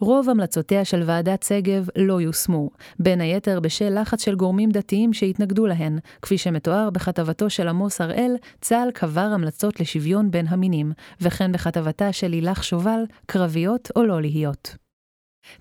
רוב 0.00 0.28
המלצותיה 0.28 0.84
של 0.84 1.02
ועדת 1.06 1.42
שגב 1.42 1.88
לא 1.96 2.20
יושמו, 2.20 2.70
בין 2.98 3.20
היתר 3.20 3.60
בשל 3.60 4.00
לחץ 4.00 4.24
של 4.24 4.34
גורמים 4.34 4.70
דתיים 4.70 5.12
שהתנגדו 5.12 5.66
להן. 5.66 5.98
כפי 6.22 6.38
שמתואר 6.38 6.90
בכתבתו 6.90 7.50
של 7.50 7.68
עמוס 7.68 8.00
הראל, 8.00 8.36
צה"ל 8.60 8.90
קבר 8.90 9.20
המלצות 9.20 9.80
לשוויון 9.80 10.30
בין 10.30 10.46
המינים, 10.48 10.92
וכן 11.20 11.52
בכתבתה 11.52 12.12
של 12.12 12.28
לילך 12.28 12.64
שובל, 12.64 13.00
קרביות 13.26 13.88
או 13.96 14.04
לא 14.04 14.20
להיות. 14.20 14.76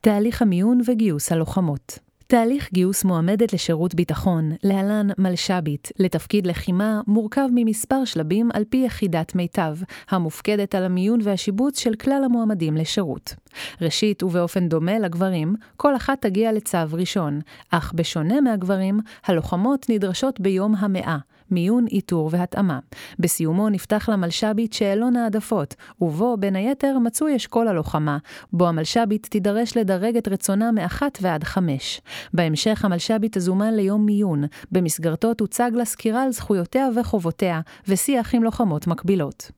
תהליך 0.02 0.42
המיון 0.42 0.82
וגיוס 0.88 1.32
הלוחמות 1.32 2.07
תהליך 2.30 2.70
גיוס 2.74 3.04
מועמדת 3.04 3.54
לשירות 3.54 3.96
ביטחון, 3.96 4.52
להלן 4.64 5.08
מלש"בית, 5.18 5.92
לתפקיד 6.00 6.48
לחימה, 6.48 7.02
מורכב 7.08 7.48
ממספר 7.56 8.06
שלבים 8.06 8.50
על 8.54 8.64
פי 8.70 8.78
יחידת 8.78 9.36
מיטב, 9.36 9.76
המופקדת 10.10 10.76
על 10.76 10.84
המיון 10.84 11.20
והשיבוץ 11.24 11.80
של 11.80 11.96
כלל 11.96 12.22
המועמדים 12.26 12.78
לשירות. 12.78 13.36
ראשית, 13.82 14.24
ובאופן 14.24 14.70
דומה 14.70 15.00
לגברים, 15.00 15.56
כל 15.78 15.96
אחת 15.96 16.22
תגיע 16.22 16.52
לצו 16.52 16.78
ראשון, 16.92 17.40
אך 17.72 17.94
בשונה 17.96 18.42
מהגברים, 18.42 19.00
הלוחמות 19.26 19.86
נדרשות 19.90 20.40
ביום 20.40 20.76
המאה, 20.76 21.18
מיון, 21.52 21.86
איתור 21.88 22.30
והתאמה. 22.32 22.80
בסיומו 23.20 23.70
נפתח 23.70 24.10
למלש"בית 24.10 24.74
שאלון 24.74 25.16
העדפות, 25.16 25.76
ובו, 26.02 26.38
בין 26.38 26.56
היתר, 26.56 26.98
מצוי 27.00 27.36
אשכול 27.36 27.68
הלוחמה, 27.68 28.18
בו 28.54 28.68
המלש"בית 28.68 29.28
תידרש 29.32 29.78
לדרג 29.78 30.18
את 30.18 30.28
רצונה 30.28 30.72
מאחת 30.72 31.18
ועד 31.22 31.44
חמש. 31.44 32.02
בהמשך 32.34 32.86
המלש"בית 32.86 33.38
תזומן 33.38 33.74
ליום 33.74 34.06
מיון, 34.06 34.44
במסגרתו 34.72 35.34
תוצג 35.34 35.72
לה 35.74 35.86
סקירה 35.86 36.24
על 36.24 36.32
זכויותיה 36.32 36.88
וחובותיה, 36.96 37.62
ושיח 37.88 38.36
עם 38.36 38.44
לוחמות 38.44 38.88
מקבילות. 38.88 39.52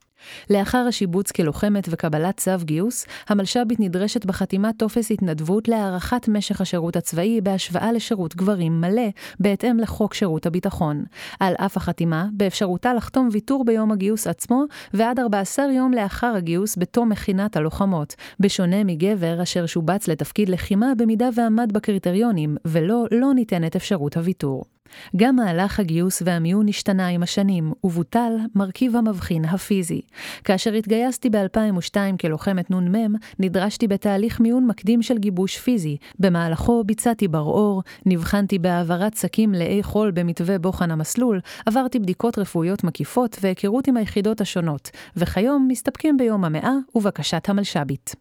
לאחר 0.49 0.85
השיבוץ 0.87 1.31
כלוחמת 1.31 1.87
וקבלת 1.89 2.37
צו 2.37 2.51
גיוס, 2.63 3.05
המלש"בית 3.27 3.79
נדרשת 3.79 4.25
בחתימת 4.25 4.75
טופס 4.77 5.11
התנדבות 5.11 5.67
להארכת 5.67 6.27
משך 6.27 6.61
השירות 6.61 6.95
הצבאי 6.95 7.41
בהשוואה 7.41 7.91
לשירות 7.91 8.35
גברים 8.35 8.81
מלא, 8.81 9.09
בהתאם 9.39 9.79
לחוק 9.79 10.13
שירות 10.13 10.45
הביטחון. 10.45 11.03
על 11.39 11.53
אף 11.57 11.77
החתימה, 11.77 12.27
באפשרותה 12.33 12.93
לחתום 12.93 13.29
ויתור 13.31 13.65
ביום 13.65 13.91
הגיוס 13.91 14.27
עצמו, 14.27 14.63
ועד 14.93 15.19
14 15.19 15.65
יום 15.65 15.93
לאחר 15.93 16.33
הגיוס 16.37 16.77
בתום 16.77 17.09
מכינת 17.09 17.57
הלוחמות, 17.57 18.15
בשונה 18.39 18.83
מגבר 18.83 19.43
אשר 19.43 19.65
שובץ 19.65 20.07
לתפקיד 20.07 20.49
לחימה 20.49 20.93
במידה 20.97 21.29
ועמד 21.35 21.71
בקריטריונים, 21.73 22.57
ולא, 22.65 23.05
לא 23.11 23.33
ניתנת 23.33 23.75
אפשרות 23.75 24.17
הוויתור. 24.17 24.78
גם 25.15 25.35
מהלך 25.35 25.79
הגיוס 25.79 26.21
והמיון 26.25 26.67
השתנה 26.67 27.07
עם 27.07 27.23
השנים, 27.23 27.73
ובוטל 27.83 28.31
מרכיב 28.55 28.95
המבחין 28.95 29.45
הפיזי. 29.45 30.01
כאשר 30.43 30.73
התגייסתי 30.73 31.29
ב-2002 31.29 31.97
כלוחמת 32.21 32.71
נ"מ, 32.71 33.15
נדרשתי 33.39 33.87
בתהליך 33.87 34.39
מיון 34.39 34.67
מקדים 34.67 35.01
של 35.01 35.17
גיבוש 35.17 35.57
פיזי. 35.57 35.97
במהלכו 36.19 36.83
ביצעתי 36.83 37.27
ברעור, 37.27 37.83
נבחנתי 38.05 38.59
בהעברת 38.59 39.17
שקים 39.17 39.53
לאי 39.53 39.83
חול 39.83 40.11
במתווה 40.11 40.59
בוחן 40.59 40.91
המסלול, 40.91 41.39
עברתי 41.65 41.99
בדיקות 41.99 42.39
רפואיות 42.39 42.83
מקיפות 42.83 43.37
והיכרות 43.41 43.87
עם 43.87 43.97
היחידות 43.97 44.41
השונות, 44.41 44.89
וכיום 45.15 45.67
מסתפקים 45.67 46.17
ביום 46.17 46.45
המאה 46.45 46.73
ובקשת 46.95 47.49
המלש"בית. 47.49 48.15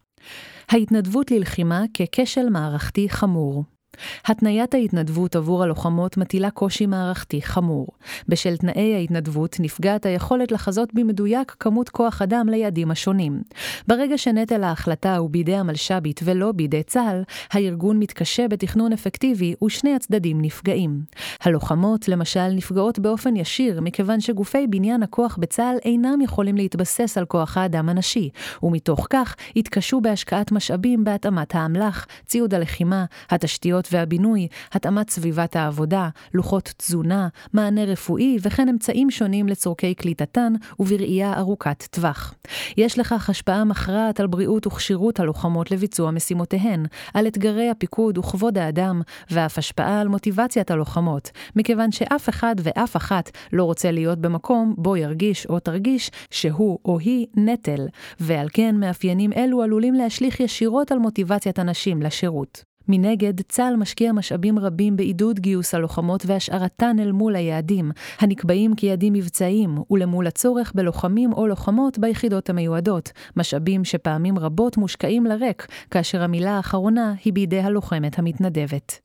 ההתנדבות 0.69 1.31
ללחימה 1.31 1.83
ככשל 1.95 2.49
מערכתי 2.49 3.09
חמור. 3.09 3.78
התניית 4.27 4.75
ההתנדבות 4.75 5.37
עבור 5.37 5.63
הלוחמות 5.63 6.17
מטילה 6.17 6.51
קושי 6.51 6.87
מערכתי 6.87 7.43
חמור. 7.43 7.87
בשל 8.29 8.57
תנאי 8.57 8.95
ההתנדבות 8.95 9.57
נפגעת 9.61 10.07
היכולת 10.07 10.53
לחזות 10.53 10.95
במדויק 10.95 11.57
כמות 11.61 11.89
כוח 11.89 12.23
אדם 12.23 12.49
ליעדים 12.49 12.91
השונים. 12.91 13.43
ברגע 13.87 14.19
שנטל 14.19 14.65
ההחלטה 14.65 15.17
הוא 15.17 15.31
בידי 15.31 15.57
המלש"בית 15.57 16.21
ולא 16.25 16.53
בידי 16.53 16.83
צה"ל, 16.83 17.23
הארגון 17.53 17.99
מתקשה 17.99 18.49
בתכנון 18.49 18.93
אפקטיבי 18.93 19.55
ושני 19.65 19.95
הצדדים 19.95 20.43
נפגעים. 20.43 21.03
הלוחמות, 21.43 22.09
למשל, 22.09 22.49
נפגעות 22.49 22.99
באופן 22.99 23.37
ישיר 23.37 23.81
מכיוון 23.81 24.21
שגופי 24.21 24.67
בניין 24.67 25.03
הכוח 25.03 25.37
בצה"ל 25.41 25.77
אינם 25.85 26.21
יכולים 26.21 26.57
להתבסס 26.57 27.19
על 27.19 27.25
כוח 27.25 27.57
האדם 27.57 27.89
הנשי, 27.89 28.31
ומתוך 28.63 29.07
כך 29.11 29.37
התקשו 29.57 30.01
בהשקעת 30.01 30.53
משאבים 30.53 31.05
בהתאמת 31.05 31.55
האמל"ח, 31.55 32.07
ציוד 32.27 32.55
הלחימה, 32.55 33.05
התשתיות 33.31 33.88
והבינוי, 33.93 34.49
התאמת 34.73 35.11
סביבת 35.11 35.57
העבודה, 35.57 36.09
לוחות 36.35 36.73
תזונה, 36.77 37.29
מענה 37.53 37.85
רפואי 37.85 38.37
וכן 38.43 38.69
אמצעים 38.69 39.11
שונים 39.11 39.49
לצורכי 39.49 39.95
קליטתן 39.95 40.53
ובראייה 40.79 41.39
ארוכת 41.39 41.87
טווח. 41.91 42.35
יש 42.77 42.99
לכך 42.99 43.31
השפעה 43.31 43.65
מכרעת 43.65 44.21
על 44.21 44.27
בריאות 44.27 44.67
וכשירות 44.67 45.21
הלוחמות 45.21 45.71
לביצוע 45.71 46.11
משימותיהן, 46.11 46.87
על 47.15 47.27
אתגרי 47.27 47.71
הפיקוד 47.71 48.19
וכבוד 48.19 48.59
האדם, 48.59 49.03
ואף 49.31 49.59
השפעה 49.59 50.01
על 50.01 50.09
מוטיבציית 50.09 50.71
הלוחמות, 50.71 51.31
מכיוון 51.57 51.93
שאף 51.93 52.29
אחד 52.29 52.55
ואף 52.63 52.97
אחת 52.97 53.31
לא 53.53 53.65
רוצה 53.65 53.91
להיות 53.91 54.19
במקום 54.19 54.75
בו 54.79 54.97
ירגיש 54.97 55.47
או 55.47 55.61
תרגיש 55.61 56.11
שהוא 56.31 56.79
או 56.85 56.99
היא 56.99 57.27
נטל, 57.37 57.87
ועל 58.21 58.49
כן 58.53 58.77
מאפיינים 58.77 59.33
אלו 59.33 59.63
עלולים 59.63 59.95
להשליך 59.95 60.41
ישירות 60.41 60.93
על 60.93 60.99
מוטיבציית 60.99 61.59
הנשים 61.59 62.03
לשירות. 62.03 62.65
מנגד, 62.89 63.41
צה"ל 63.41 63.77
משקיע 63.77 64.13
משאבים 64.13 64.59
רבים 64.59 64.97
בעידוד 64.97 65.41
גיוס 65.41 65.75
הלוחמות 65.75 66.23
והשארתן 66.27 66.97
אל 66.99 67.13
מול 67.13 67.37
היעדים, 67.37 67.91
הנקבעים 68.19 68.75
כיעדים 68.75 69.13
מבצעיים, 69.13 69.79
ולמול 69.91 70.27
הצורך 70.27 70.73
בלוחמים 70.75 71.33
או 71.33 71.47
לוחמות 71.47 71.99
ביחידות 71.99 72.51
המיועדות, 72.51 73.13
משאבים 73.37 73.85
שפעמים 73.85 74.39
רבות 74.39 74.77
מושקעים 74.77 75.27
לריק, 75.27 75.67
כאשר 75.91 76.23
המילה 76.23 76.57
האחרונה 76.57 77.15
היא 77.25 77.33
בידי 77.33 77.61
הלוחמת 77.61 78.19
המתנדבת. 78.19 79.01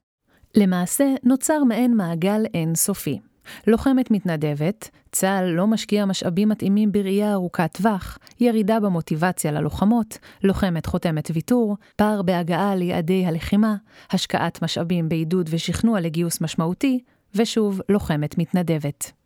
למעשה, 0.56 1.06
נוצר 1.24 1.64
מעין 1.64 1.96
מעגל 1.96 2.46
אינסופי. 2.54 3.33
לוחמת 3.68 4.12
מתנדבת, 4.12 4.90
צה"ל 5.12 5.46
לא 5.46 5.68
משקיע 5.68 6.06
משאבים 6.06 6.50
מתאימים 6.50 6.92
בראייה 6.92 7.34
ארוכת 7.34 7.70
טווח, 7.74 8.18
ירידה 8.40 8.80
במוטיבציה 8.80 9.52
ללוחמות, 9.52 10.18
לוחמת 10.44 10.86
חותמת 10.86 11.32
ויתור, 11.34 11.78
פער 11.96 12.22
בהגעה 12.22 12.76
ליעדי 12.76 13.26
הלחימה, 13.26 13.76
השקעת 14.12 14.62
משאבים 14.62 15.10
בעידוד 15.10 15.50
ושכנוע 15.52 16.00
לגיוס 16.00 16.42
משמעותי, 16.42 17.00
ושוב 17.36 17.82
לוחמת 17.90 18.38
מתנדבת. 18.38 19.23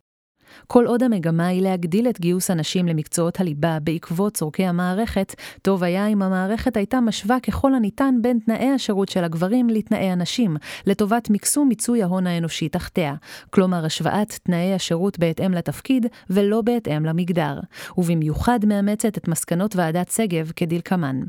כל 0.66 0.86
עוד 0.86 1.02
המגמה 1.02 1.46
היא 1.46 1.62
להגדיל 1.62 2.08
את 2.08 2.20
גיוס 2.20 2.50
הנשים 2.50 2.88
למקצועות 2.88 3.40
הליבה 3.40 3.78
בעקבות 3.82 4.34
צורכי 4.34 4.64
המערכת, 4.64 5.34
טוב 5.62 5.84
היה 5.84 6.06
אם 6.06 6.22
המערכת 6.22 6.76
הייתה 6.76 7.00
משווה 7.00 7.40
ככל 7.40 7.74
הניתן 7.74 8.14
בין 8.22 8.38
תנאי 8.38 8.70
השירות 8.70 9.08
של 9.08 9.24
הגברים 9.24 9.68
לתנאי 9.70 10.10
הנשים, 10.10 10.56
לטובת 10.86 11.30
מקסום 11.30 11.68
מיצוי 11.68 12.02
ההון 12.02 12.26
האנושי 12.26 12.68
תחתיה, 12.68 13.14
כלומר 13.50 13.84
השוואת 13.84 14.38
תנאי 14.42 14.74
השירות 14.74 15.18
בהתאם 15.18 15.52
לתפקיד 15.52 16.06
ולא 16.30 16.62
בהתאם 16.62 17.04
למגדר, 17.04 17.60
ובמיוחד 17.98 18.64
מאמצת 18.66 19.18
את 19.18 19.28
מסקנות 19.28 19.76
ועדת 19.76 20.10
שגב 20.10 20.52
כדלקמן. 20.56 21.20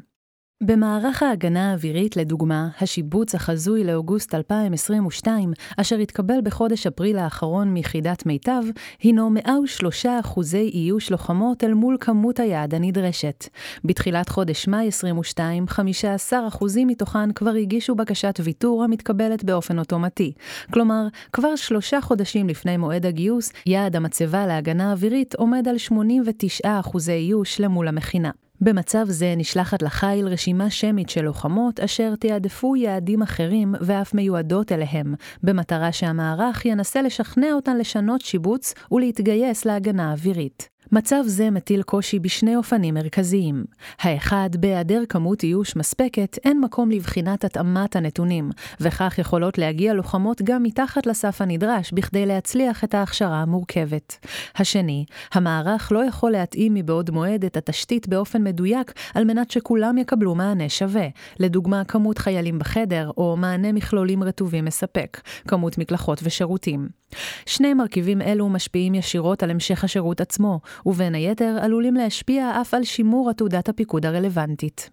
במערך 0.64 1.24
ההגנה 1.24 1.72
האווירית, 1.72 2.18
לדוגמה, 2.18 2.68
השיבוץ 2.82 3.36
החזוי 3.36 3.84
לאוגוסט 3.84 4.36
2022, 4.36 5.54
אשר 5.78 5.96
התקבל 5.96 6.42
בחודש 6.44 6.88
אפריל 6.88 7.18
האחרון 7.18 7.74
מיחידת 7.74 8.26
מיטב, 8.26 8.64
הינו 9.02 9.30
103 9.30 10.06
אחוזי 10.06 10.72
איוש 10.74 11.12
לוחמות 11.12 11.64
אל 11.64 11.74
מול 11.74 11.98
כמות 12.00 12.40
היעד 12.40 12.76
הנדרשת. 12.76 13.48
בתחילת 13.86 14.30
חודש 14.30 14.68
מאי 14.68 14.88
22, 14.88 15.68
15 15.68 16.48
אחוזים 16.48 16.88
מתוכן 16.88 17.32
כבר 17.32 17.54
הגישו 17.54 17.96
בקשת 17.96 18.40
ויתור 18.44 18.84
המתקבלת 18.84 19.44
באופן 19.44 19.80
אוטומטי. 19.80 20.32
כלומר, 20.74 21.08
כבר 21.34 21.56
שלושה 21.56 22.02
חודשים 22.02 22.50
לפני 22.50 22.78
מועד 22.78 23.06
הגיוס, 23.06 23.52
יעד 23.66 23.96
המצבה 23.96 24.48
להגנה 24.48 24.92
אווירית 24.92 25.36
עומד 25.36 25.68
על 25.68 25.78
89 25.78 26.80
אחוזי 26.80 27.12
איוש 27.12 27.62
למול 27.62 27.88
המכינה. 27.88 28.49
במצב 28.62 29.06
זה 29.10 29.34
נשלחת 29.38 29.82
לחיל 29.82 30.28
רשימה 30.28 30.70
שמית 30.70 31.10
של 31.10 31.22
לוחמות 31.22 31.80
אשר 31.80 32.16
תיעדפו 32.16 32.76
יעדים 32.76 33.22
אחרים 33.22 33.76
ואף 33.82 34.14
מיועדות 34.14 34.72
אליהם, 34.72 35.14
במטרה 35.44 35.92
שהמערך 35.92 36.66
ינסה 36.66 37.02
לשכנע 37.02 37.48
אותן 37.54 37.78
לשנות 37.78 38.22
שיבוץ 38.22 38.74
ולהתגייס 38.92 39.66
להגנה 39.66 40.12
אווירית. 40.12 40.70
מצב 40.92 41.24
זה 41.26 41.50
מטיל 41.50 41.82
קושי 41.82 42.20
בשני 42.20 42.56
אופנים 42.56 42.94
מרכזיים. 42.94 43.64
האחד, 44.00 44.50
בהיעדר 44.60 45.02
כמות 45.10 45.44
איוש 45.44 45.76
מספקת, 45.76 46.38
אין 46.46 46.62
מקום 46.62 46.92
לבחינת 46.92 47.46
התאמת 47.46 47.96
הנתונים, 47.96 48.50
וכך 48.80 49.16
יכולות 49.20 49.58
להגיע 49.58 49.94
לוחמות 49.94 50.42
גם 50.42 50.64
מתחת 50.64 51.06
לסף 51.06 51.42
הנדרש 51.42 51.92
בכדי 51.92 52.26
להצליח 52.26 52.84
את 52.84 52.94
ההכשרה 52.94 53.42
המורכבת. 53.42 54.26
השני, 54.56 55.06
המערך 55.34 55.92
לא 55.92 56.06
יכול 56.06 56.32
להתאים 56.32 56.74
מבעוד 56.74 57.10
מועד 57.12 57.46
את 57.46 57.58
התשתית 57.58 58.08
באופן 58.08 58.44
מדויק 58.44 58.94
על 59.14 59.24
מנת 59.24 59.52
שכולם 59.52 59.98
יקבלו 59.98 60.36
מענה 60.36 60.70
שווה, 60.70 61.08
לדוגמה 61.40 61.84
כמות 61.84 62.18
חיילים 62.18 62.60
בחדר, 62.60 63.12
או 63.18 63.38
מענה 63.38 63.72
מכלולים 63.72 64.24
רטובים 64.24 64.66
מספק, 64.66 65.22
כמות 65.48 65.78
מקלחות 65.78 66.20
ושירותים. 66.24 67.00
שני 67.46 67.74
מרכיבים 67.74 68.22
אלו 68.22 68.50
משפיעים 68.50 68.96
ישירות 68.96 69.44
על 69.44 69.50
המשך 69.52 69.84
השירות 69.84 70.22
עצמו, 70.22 70.60
ובין 70.86 71.16
היתר 71.16 71.58
עלולים 71.62 71.96
להשפיע 71.96 72.62
אף 72.62 72.74
על 72.74 72.84
שימור 72.84 73.30
עתודת 73.30 73.70
הפיקוד 73.70 74.06
הרלוונטית. 74.06 74.90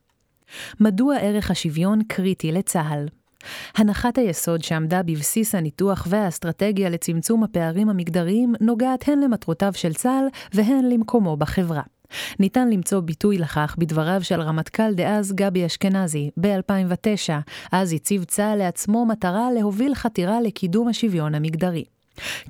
מדוע 0.80 1.16
ערך 1.16 1.50
השוויון 1.50 2.02
קריטי 2.08 2.52
לצה"ל? 2.52 3.06
הנחת 3.76 4.18
היסוד 4.18 4.64
שעמדה 4.64 5.02
בבסיס 5.02 5.54
הניתוח 5.54 6.06
והאסטרטגיה 6.10 6.90
לצמצום 6.90 7.44
הפערים 7.44 7.88
המגדריים 7.88 8.54
נוגעת 8.60 9.08
הן 9.08 9.20
למטרותיו 9.20 9.72
של 9.74 9.94
צה"ל 9.94 10.26
והן 10.54 10.84
למקומו 10.84 11.36
בחברה. 11.36 11.82
ניתן 12.40 12.70
למצוא 12.70 13.00
ביטוי 13.00 13.38
לכך 13.38 13.76
בדבריו 13.78 14.24
של 14.24 14.40
רמטכ"ל 14.40 14.94
דאז 14.94 15.32
גבי 15.32 15.66
אשכנזי 15.66 16.30
ב-2009, 16.40 17.32
אז 17.72 17.92
הציב 17.92 18.24
צה"ל 18.24 18.58
לעצמו 18.58 19.06
מטרה 19.06 19.52
להוביל 19.52 19.94
חתירה 19.94 20.40
לקידום 20.40 20.88
השוויון 20.88 21.34
המגדרי. 21.34 21.84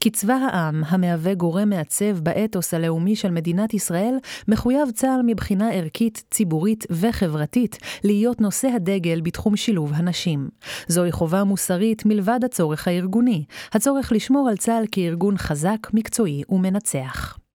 כי 0.00 0.10
צבא 0.10 0.34
העם, 0.34 0.82
המהווה 0.86 1.34
גורם 1.34 1.68
מעצב 1.68 2.18
באתוס 2.20 2.74
הלאומי 2.74 3.16
של 3.16 3.30
מדינת 3.30 3.74
ישראל, 3.74 4.14
מחויב 4.48 4.90
צה"ל 4.90 5.20
מבחינה 5.26 5.70
ערכית, 5.72 6.24
ציבורית 6.30 6.84
וחברתית 6.90 7.78
להיות 8.04 8.40
נושא 8.40 8.68
הדגל 8.68 9.20
בתחום 9.20 9.56
שילוב 9.56 9.92
הנשים. 9.94 10.48
זוהי 10.88 11.12
חובה 11.12 11.44
מוסרית 11.44 12.06
מלבד 12.06 12.40
הצורך 12.44 12.88
הארגוני, 12.88 13.44
הצורך 13.72 14.12
לשמור 14.12 14.48
על 14.48 14.56
צה"ל 14.56 14.84
כארגון 14.92 15.36
חזק, 15.38 15.86
מקצועי 15.92 16.42
ומנצח. 16.48 17.45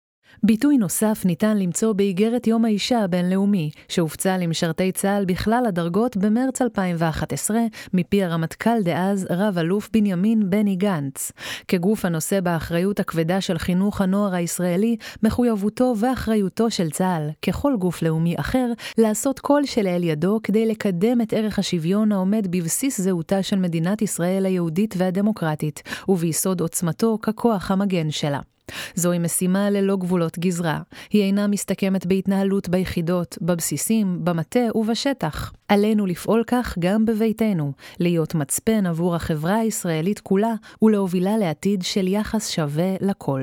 ביטוי 0.44 0.78
נוסף 0.78 1.22
ניתן 1.26 1.58
למצוא 1.58 1.94
באיגרת 1.94 2.48
יום 2.48 2.66
האישה 2.66 3.04
הבינלאומי, 3.04 3.70
שהופצה 3.88 4.38
למשרתי 4.38 4.92
צה"ל 4.92 5.26
בכלל 5.26 5.64
הדרגות 5.68 6.18
במרץ 6.18 6.62
2011, 6.62 7.58
מפי 7.94 8.24
הרמטכ"ל 8.24 8.82
דאז, 8.84 9.28
רב-אלוף 9.30 9.90
בנימין 9.94 10.50
בני 10.50 10.76
גנץ. 10.76 11.32
כגוף 11.68 12.06
הנושא 12.06 12.40
באחריות 12.40 13.00
הכבדה 13.00 13.42
של 13.42 13.58
חינוך 13.58 14.02
הנוער 14.02 14.34
הישראלי, 14.34 14.96
מחויבותו 15.24 15.94
ואחריותו 15.98 16.72
של 16.72 16.90
צה"ל, 16.90 17.30
ככל 17.42 17.76
גוף 17.80 18.02
לאומי 18.02 18.36
אחר, 18.40 18.72
לעשות 18.98 19.40
כל 19.40 19.66
שלאל 19.66 20.04
ידו 20.04 20.40
כדי 20.44 20.66
לקדם 20.66 21.22
את 21.22 21.34
ערך 21.34 21.60
השוויון 21.60 22.12
העומד 22.12 22.48
בבסיס 22.50 23.02
זהותה 23.02 23.44
של 23.44 23.60
מדינת 23.60 24.02
ישראל 24.02 24.46
היהודית 24.46 24.96
והדמוקרטית, 24.98 25.84
וביסוד 26.08 26.62
עוצמתו 26.62 27.18
ככוח 27.22 27.72
המגן 27.72 28.12
שלה. 28.12 28.51
זוהי 28.96 29.20
משימה 29.20 29.70
ללא 29.70 29.96
גבולות 29.96 30.40
גזרה. 30.40 30.80
היא 31.10 31.24
אינה 31.24 31.48
מסתכמת 31.48 32.06
בהתנהלות 32.06 32.70
ביחידות, 32.70 33.38
בבסיסים, 33.42 34.20
במטה 34.24 34.60
ובשטח. 34.76 35.54
עלינו 35.68 36.06
לפעול 36.06 36.44
כך 36.48 36.78
גם 36.80 37.06
בביתנו, 37.06 37.72
להיות 38.00 38.36
מצפן 38.36 38.86
עבור 38.86 39.16
החברה 39.16 39.56
הישראלית 39.56 40.20
כולה 40.20 40.54
ולהובילה 40.82 41.38
לעתיד 41.38 41.82
של 41.82 42.08
יחס 42.08 42.50
שווה 42.50 42.96
לכל. 43.02 43.42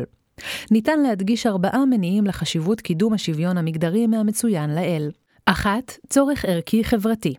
ניתן 0.70 1.00
להדגיש 1.00 1.46
ארבעה 1.46 1.86
מניעים 1.86 2.26
לחשיבות 2.26 2.80
קידום 2.80 3.12
השוויון 3.12 3.58
המגדרי 3.58 4.06
מהמצוין 4.06 4.74
לאל. 4.74 5.10
אחת, 5.46 5.92
צורך 6.08 6.44
ערכי 6.44 6.84
חברתי. 6.84 7.34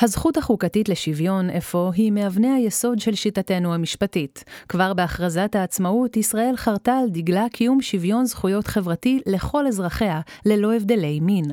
הזכות 0.00 0.36
החוקתית 0.36 0.88
לשוויון 0.88 1.50
אפוא 1.50 1.90
היא 1.94 2.12
מאבני 2.12 2.50
היסוד 2.50 2.98
של 2.98 3.14
שיטתנו 3.14 3.74
המשפטית. 3.74 4.44
כבר 4.68 4.94
בהכרזת 4.94 5.54
העצמאות, 5.54 6.16
ישראל 6.16 6.56
חרתה 6.56 6.92
על 6.92 7.08
דגלה 7.08 7.46
קיום 7.52 7.82
שוויון 7.82 8.24
זכויות 8.24 8.66
חברתי 8.66 9.20
לכל 9.26 9.66
אזרחיה, 9.66 10.20
ללא 10.46 10.74
הבדלי 10.74 11.20
מין. 11.20 11.44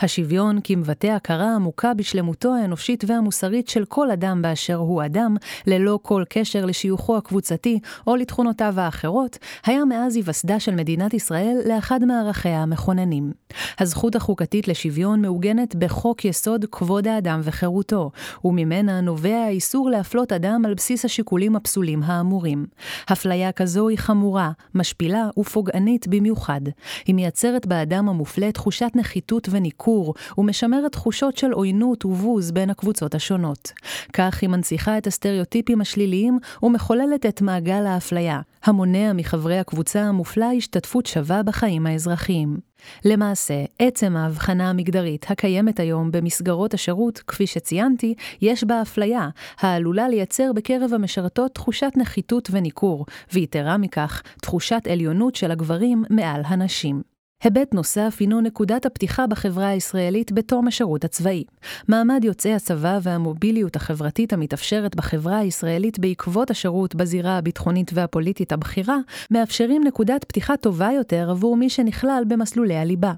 השוויון 0.00 0.58
כמבטא 0.64 1.06
הכרה 1.06 1.54
עמוקה 1.54 1.94
בשלמותו 1.94 2.54
האנושית 2.54 3.04
והמוסרית 3.06 3.68
של 3.68 3.84
כל 3.84 4.10
אדם 4.10 4.42
באשר 4.42 4.76
הוא 4.76 5.04
אדם, 5.04 5.36
ללא 5.66 5.98
כל 6.02 6.24
קשר 6.28 6.64
לשיוכו 6.64 7.16
הקבוצתי 7.16 7.78
או 8.06 8.16
לתכונותיו 8.16 8.74
האחרות, 8.76 9.38
היה 9.66 9.84
מאז 9.84 10.16
היווסדה 10.16 10.60
של 10.60 10.74
מדינת 10.74 11.14
ישראל 11.14 11.56
לאחד 11.68 12.04
מערכיה 12.04 12.62
המכוננים. 12.62 13.32
הזכות 13.78 14.16
החוקתית 14.16 14.68
לשוויון 14.68 15.22
מעוגנת 15.22 15.74
בחוק 15.74 16.24
יסוד 16.24 16.64
כבוד 16.70 17.08
האדם 17.08 17.40
וחירותו. 17.44 17.63
וחירותו, 17.64 18.10
וממנה 18.44 19.00
נובע 19.00 19.36
האיסור 19.36 19.90
להפלות 19.90 20.32
אדם 20.32 20.62
על 20.64 20.74
בסיס 20.74 21.04
השיקולים 21.04 21.56
הפסולים 21.56 22.02
האמורים. 22.02 22.66
הפליה 23.08 23.52
כזו 23.52 23.88
היא 23.88 23.98
חמורה, 23.98 24.50
משפילה 24.74 25.28
ופוגענית 25.38 26.08
במיוחד. 26.08 26.60
היא 27.06 27.14
מייצרת 27.14 27.66
באדם 27.66 28.08
המופלה 28.08 28.52
תחושת 28.52 28.90
נחיתות 28.94 29.48
וניכור, 29.50 30.14
ומשמרת 30.38 30.92
תחושות 30.92 31.36
של 31.36 31.52
עוינות 31.52 32.04
ובוז 32.04 32.50
בין 32.50 32.70
הקבוצות 32.70 33.14
השונות. 33.14 33.72
כך 34.12 34.42
היא 34.42 34.50
מנציחה 34.50 34.98
את 34.98 35.06
הסטריאוטיפים 35.06 35.80
השליליים 35.80 36.38
ומחוללת 36.62 37.26
את 37.26 37.42
מעגל 37.42 37.86
האפליה, 37.86 38.40
המונע 38.64 39.12
מחברי 39.12 39.58
הקבוצה 39.58 40.00
המופלא 40.00 40.46
השתתפות 40.56 41.06
שווה 41.06 41.42
בחיים 41.42 41.86
האזרחיים. 41.86 42.73
למעשה, 43.04 43.64
עצם 43.78 44.16
ההבחנה 44.16 44.70
המגדרית 44.70 45.26
הקיימת 45.30 45.80
היום 45.80 46.10
במסגרות 46.10 46.74
השירות, 46.74 47.18
כפי 47.18 47.46
שציינתי, 47.46 48.14
יש 48.42 48.64
בה 48.64 48.82
אפליה, 48.82 49.28
העלולה 49.58 50.08
לייצר 50.08 50.52
בקרב 50.52 50.94
המשרתות 50.94 51.54
תחושת 51.54 51.92
נחיתות 51.96 52.48
וניכור, 52.52 53.06
ויתרה 53.32 53.76
מכך, 53.76 54.22
תחושת 54.42 54.86
עליונות 54.90 55.34
של 55.34 55.50
הגברים 55.50 56.04
מעל 56.10 56.42
הנשים. 56.44 57.13
היבט 57.44 57.74
נוסף 57.74 58.16
הינו 58.20 58.40
נקודת 58.40 58.86
הפתיחה 58.86 59.26
בחברה 59.26 59.68
הישראלית 59.68 60.32
בתום 60.32 60.68
השירות 60.68 61.04
הצבאי. 61.04 61.44
מעמד 61.88 62.24
יוצאי 62.24 62.54
הצבא 62.54 62.98
והמוביליות 63.02 63.76
החברתית 63.76 64.32
המתאפשרת 64.32 64.96
בחברה 64.96 65.38
הישראלית 65.38 65.98
בעקבות 65.98 66.50
השירות 66.50 66.94
בזירה 66.94 67.38
הביטחונית 67.38 67.90
והפוליטית 67.94 68.52
הבכירה, 68.52 68.96
מאפשרים 69.30 69.84
נקודת 69.84 70.24
פתיחה 70.24 70.56
טובה 70.56 70.88
יותר 70.92 71.30
עבור 71.30 71.56
מי 71.56 71.70
שנכלל 71.70 72.22
במסלולי 72.28 72.76
הליבה. 72.76 73.12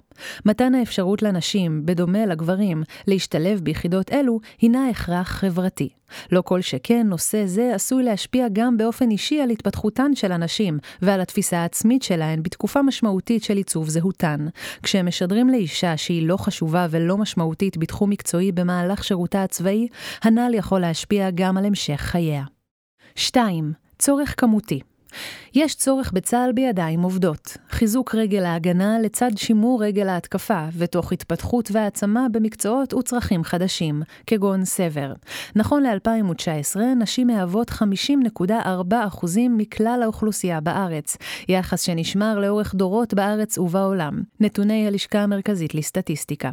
מתן 0.47 0.75
האפשרות 0.75 1.23
לנשים, 1.23 1.87
בדומה 1.87 2.27
לגברים, 2.27 2.83
להשתלב 3.07 3.61
ביחידות 3.61 4.13
אלו, 4.13 4.41
הינה 4.61 4.89
הכרח 4.89 5.29
חברתי. 5.29 5.89
לא 6.33 6.43
כל 6.43 6.61
שכן, 6.61 7.07
נושא 7.07 7.47
זה 7.47 7.75
עשוי 7.75 8.03
להשפיע 8.03 8.47
גם 8.53 8.77
באופן 8.77 9.11
אישי 9.11 9.41
על 9.41 9.51
התפתחותן 9.51 10.15
של 10.15 10.33
הנשים, 10.33 10.79
ועל 11.03 11.21
התפיסה 11.21 11.59
העצמית 11.59 12.03
שלהן 12.03 12.43
בתקופה 12.43 12.83
משמעותית 12.83 13.45
של 13.45 13.57
עיצוב 13.57 13.89
זהותן. 13.89 14.47
כשהם 14.83 15.07
משדרים 15.07 15.49
לאישה 15.49 15.97
שהיא 15.97 16.29
לא 16.29 16.37
חשובה 16.37 16.87
ולא 16.91 17.17
משמעותית 17.17 17.77
בתחום 17.77 18.11
מקצועי 18.11 18.53
במהלך 18.53 19.05
שירותה 19.05 19.43
הצבאי, 19.43 19.89
הנ"ל 20.23 20.55
יכול 20.55 20.81
להשפיע 20.81 21.31
גם 21.31 21.57
על 21.57 21.65
המשך 21.65 22.01
חייה. 22.01 22.45
2. 23.15 23.73
צורך 23.99 24.35
כמותי 24.37 24.81
יש 25.55 25.75
צורך 25.75 26.13
בצה"ל 26.13 26.53
בידיים 26.53 27.03
עובדות, 27.03 27.57
חיזוק 27.71 28.15
רגל 28.15 28.45
ההגנה 28.45 28.99
לצד 28.99 29.31
שימור 29.37 29.85
רגל 29.85 30.09
ההתקפה, 30.09 30.65
ותוך 30.77 31.13
התפתחות 31.13 31.69
והעצמה 31.73 32.27
במקצועות 32.33 32.95
וצרכים 32.95 33.45
חדשים, 33.45 34.03
כגון 34.27 34.65
סבר. 34.65 35.13
נכון 35.57 35.83
ל-2019, 35.83 36.81
נשים 36.97 37.27
מהוות 37.27 37.71
50.4% 37.71 38.45
מכלל 39.51 40.01
האוכלוסייה 40.03 40.61
בארץ, 40.61 41.17
יחס 41.49 41.83
שנשמר 41.83 42.39
לאורך 42.39 42.75
דורות 42.75 43.15
בארץ 43.15 43.59
ובעולם. 43.59 44.23
נתוני 44.41 44.87
הלשכה 44.87 45.19
המרכזית 45.19 45.75
לסטטיסטיקה. 45.75 46.51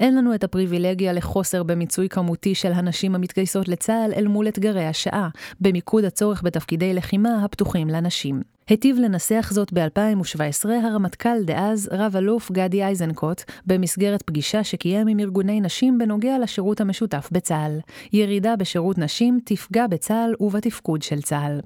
אין 0.00 0.16
לנו 0.16 0.34
את 0.34 0.44
הפריבילגיה 0.44 1.12
לחוסר 1.12 1.62
במיצוי 1.62 2.08
כמותי 2.08 2.54
של 2.54 2.72
הנשים 2.72 3.14
המתגייסות 3.14 3.68
לצה"ל 3.68 4.12
אל 4.16 4.26
מול 4.28 4.48
אתגרי 4.48 4.86
השעה, 4.86 5.28
במיקוד 5.60 6.04
הצורך 6.04 6.42
בתפקידי 6.42 6.94
לחימה 6.94 7.44
הפתוחים 7.44 7.88
לנשים. 8.00 8.42
היטיב 8.68 8.96
לנסח 8.98 9.50
זאת 9.52 9.72
ב-2017 9.72 10.68
הרמטכ"ל 10.84 11.42
דאז, 11.44 11.88
רב-אלוף 11.92 12.50
גדי 12.50 12.84
איזנקוט, 12.84 13.42
במסגרת 13.66 14.22
פגישה 14.22 14.64
שקיים 14.64 15.06
עם 15.06 15.20
ארגוני 15.20 15.60
נשים 15.60 15.98
בנוגע 15.98 16.38
לשירות 16.38 16.80
המשותף 16.80 17.28
בצה"ל. 17.32 17.78
ירידה 18.12 18.56
בשירות 18.56 18.98
נשים 18.98 19.40
תפגע 19.44 19.86
בצה"ל 19.86 20.34
ובתפקוד 20.40 21.02
של 21.02 21.22
צה"ל. 21.22 21.60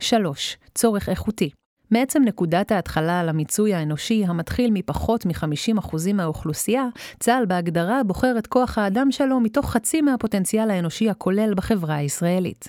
3. 0.00 0.56
צורך 0.74 1.08
איכותי 1.08 1.50
מעצם 1.90 2.22
נקודת 2.24 2.72
ההתחלה 2.72 3.20
על 3.20 3.28
המיצוי 3.28 3.74
האנושי 3.74 4.24
המתחיל 4.26 4.70
מפחות 4.70 5.26
מ-50% 5.26 6.12
מהאוכלוסייה, 6.14 6.88
צה"ל 7.20 7.46
בהגדרה 7.46 8.02
בוחר 8.02 8.38
את 8.38 8.46
כוח 8.46 8.78
האדם 8.78 9.10
שלו 9.10 9.40
מתוך 9.40 9.70
חצי 9.70 10.00
מהפוטנציאל 10.00 10.70
האנושי 10.70 11.10
הכולל 11.10 11.54
בחברה 11.56 11.94
הישראלית. 11.94 12.68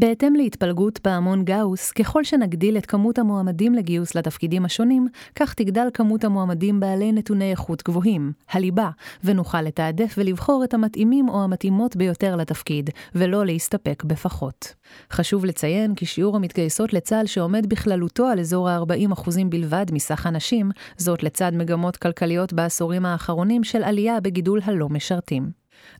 בהתאם 0.00 0.34
להתפלגות 0.34 0.98
פעמון 0.98 1.44
גאוס, 1.44 1.90
ככל 1.90 2.24
שנגדיל 2.24 2.78
את 2.78 2.86
כמות 2.86 3.18
המועמדים 3.18 3.74
לגיוס 3.74 4.14
לתפקידים 4.14 4.64
השונים, 4.64 5.06
כך 5.34 5.54
תגדל 5.54 5.88
כמות 5.94 6.24
המועמדים 6.24 6.80
בעלי 6.80 7.12
נתוני 7.12 7.50
איכות 7.50 7.82
גבוהים, 7.82 8.32
הליבה, 8.50 8.90
ונוכל 9.24 9.62
לתעדף 9.62 10.14
ולבחור 10.18 10.64
את 10.64 10.74
המתאימים 10.74 11.28
או 11.28 11.44
המתאימות 11.44 11.96
ביותר 11.96 12.36
לתפקיד, 12.36 12.90
ולא 13.14 13.46
להסתפק 13.46 14.04
בפחות. 14.04 14.74
חשוב 15.12 15.44
לציין 15.44 15.94
כי 15.94 16.06
שיעור 16.06 16.36
המתגייסות 16.36 16.92
לצה"ל 16.92 17.26
שעומד 17.26 17.66
בכללותו 17.66 18.26
על 18.26 18.40
אזור 18.40 18.68
ה-40% 18.68 19.30
בלבד 19.48 19.86
מסך 19.92 20.26
הנשים, 20.26 20.70
זאת 20.96 21.22
לצד 21.22 21.52
מגמות 21.54 21.96
כלכליות 21.96 22.52
בעשורים 22.52 23.06
האחרונים 23.06 23.64
של 23.64 23.82
עלייה 23.82 24.20
בגידול 24.20 24.60
הלא 24.64 24.88
משרתים. 24.88 25.50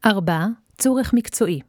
4. 0.06 0.46
צורך 0.78 1.14
מקצועי 1.14 1.60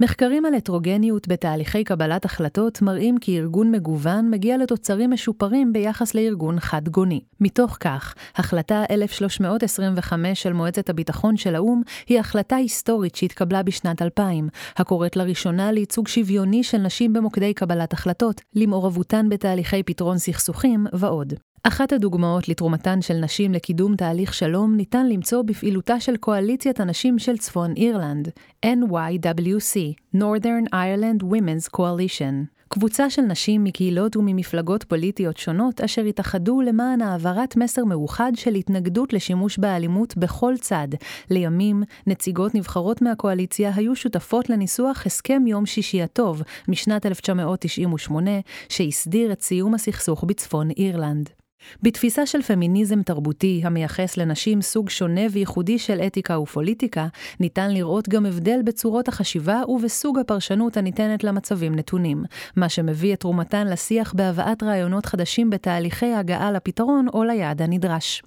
מחקרים 0.00 0.46
על 0.46 0.54
הטרוגניות 0.54 1.28
בתהליכי 1.28 1.84
קבלת 1.84 2.24
החלטות 2.24 2.82
מראים 2.82 3.18
כי 3.18 3.38
ארגון 3.38 3.70
מגוון 3.70 4.30
מגיע 4.30 4.56
לתוצרים 4.56 5.10
משופרים 5.10 5.72
ביחס 5.72 6.14
לארגון 6.14 6.60
חד-גוני. 6.60 7.20
מתוך 7.40 7.76
כך, 7.80 8.14
החלטה 8.36 8.84
1325 8.90 10.42
של 10.42 10.52
מועצת 10.52 10.90
הביטחון 10.90 11.36
של 11.36 11.54
האו"ם 11.54 11.82
היא 12.08 12.20
החלטה 12.20 12.56
היסטורית 12.56 13.14
שהתקבלה 13.14 13.62
בשנת 13.62 14.02
2000, 14.02 14.48
הקוראת 14.76 15.16
לראשונה 15.16 15.72
לייצוג 15.72 16.08
שוויוני 16.08 16.62
של 16.62 16.78
נשים 16.78 17.12
במוקדי 17.12 17.54
קבלת 17.54 17.92
החלטות, 17.92 18.40
למעורבותן 18.54 19.28
בתהליכי 19.28 19.82
פתרון 19.82 20.18
סכסוכים 20.18 20.86
ועוד. 20.92 21.34
אחת 21.64 21.92
הדוגמאות 21.92 22.48
לתרומתן 22.48 23.02
של 23.02 23.14
נשים 23.14 23.52
לקידום 23.52 23.96
תהליך 23.96 24.34
שלום 24.34 24.76
ניתן 24.76 25.08
למצוא 25.08 25.42
בפעילותה 25.42 26.00
של 26.00 26.16
קואליציית 26.16 26.80
הנשים 26.80 27.18
של 27.18 27.38
צפון 27.38 27.72
אירלנד, 27.76 28.28
NYWC, 28.66 29.76
Northern 30.16 30.68
Ireland 30.74 31.22
Women's 31.22 31.76
Coalition. 31.76 32.62
קבוצה 32.68 33.10
של 33.10 33.22
נשים 33.22 33.64
מקהילות 33.64 34.16
וממפלגות 34.16 34.84
פוליטיות 34.84 35.36
שונות 35.36 35.80
אשר 35.80 36.02
התאחדו 36.02 36.60
למען 36.60 37.02
העברת 37.02 37.56
מסר 37.56 37.84
מאוחד 37.84 38.32
של 38.34 38.54
התנגדות 38.54 39.12
לשימוש 39.12 39.58
באלימות 39.58 40.16
בכל 40.16 40.54
צד. 40.60 40.88
לימים, 41.30 41.82
נציגות 42.06 42.54
נבחרות 42.54 43.02
מהקואליציה 43.02 43.72
היו 43.74 43.96
שותפות 43.96 44.50
לניסוח 44.50 45.06
הסכם 45.06 45.46
יום 45.46 45.66
שישי 45.66 46.02
הטוב 46.02 46.42
משנת 46.68 47.06
1998, 47.06 48.30
שהסדיר 48.68 49.32
את 49.32 49.42
סיום 49.42 49.74
הסכסוך 49.74 50.24
בצפון 50.24 50.70
אירלנד. 50.70 51.41
בתפיסה 51.82 52.26
של 52.26 52.42
פמיניזם 52.42 53.02
תרבותי 53.02 53.60
המייחס 53.64 54.16
לנשים 54.16 54.62
סוג 54.62 54.90
שונה 54.90 55.20
וייחודי 55.30 55.78
של 55.78 56.00
אתיקה 56.00 56.38
ופוליטיקה, 56.38 57.06
ניתן 57.40 57.70
לראות 57.70 58.08
גם 58.08 58.26
הבדל 58.26 58.60
בצורות 58.64 59.08
החשיבה 59.08 59.62
ובסוג 59.68 60.18
הפרשנות 60.18 60.76
הניתנת 60.76 61.24
למצבים 61.24 61.74
נתונים, 61.74 62.24
מה 62.56 62.68
שמביא 62.68 63.14
את 63.14 63.20
תרומתן 63.20 63.66
לשיח 63.66 64.12
בהבאת 64.16 64.62
רעיונות 64.62 65.06
חדשים 65.06 65.50
בתהליכי 65.50 66.14
הגעה 66.14 66.52
לפתרון 66.52 67.06
או 67.14 67.24
ליעד 67.24 67.62
הנדרש. 67.62 68.22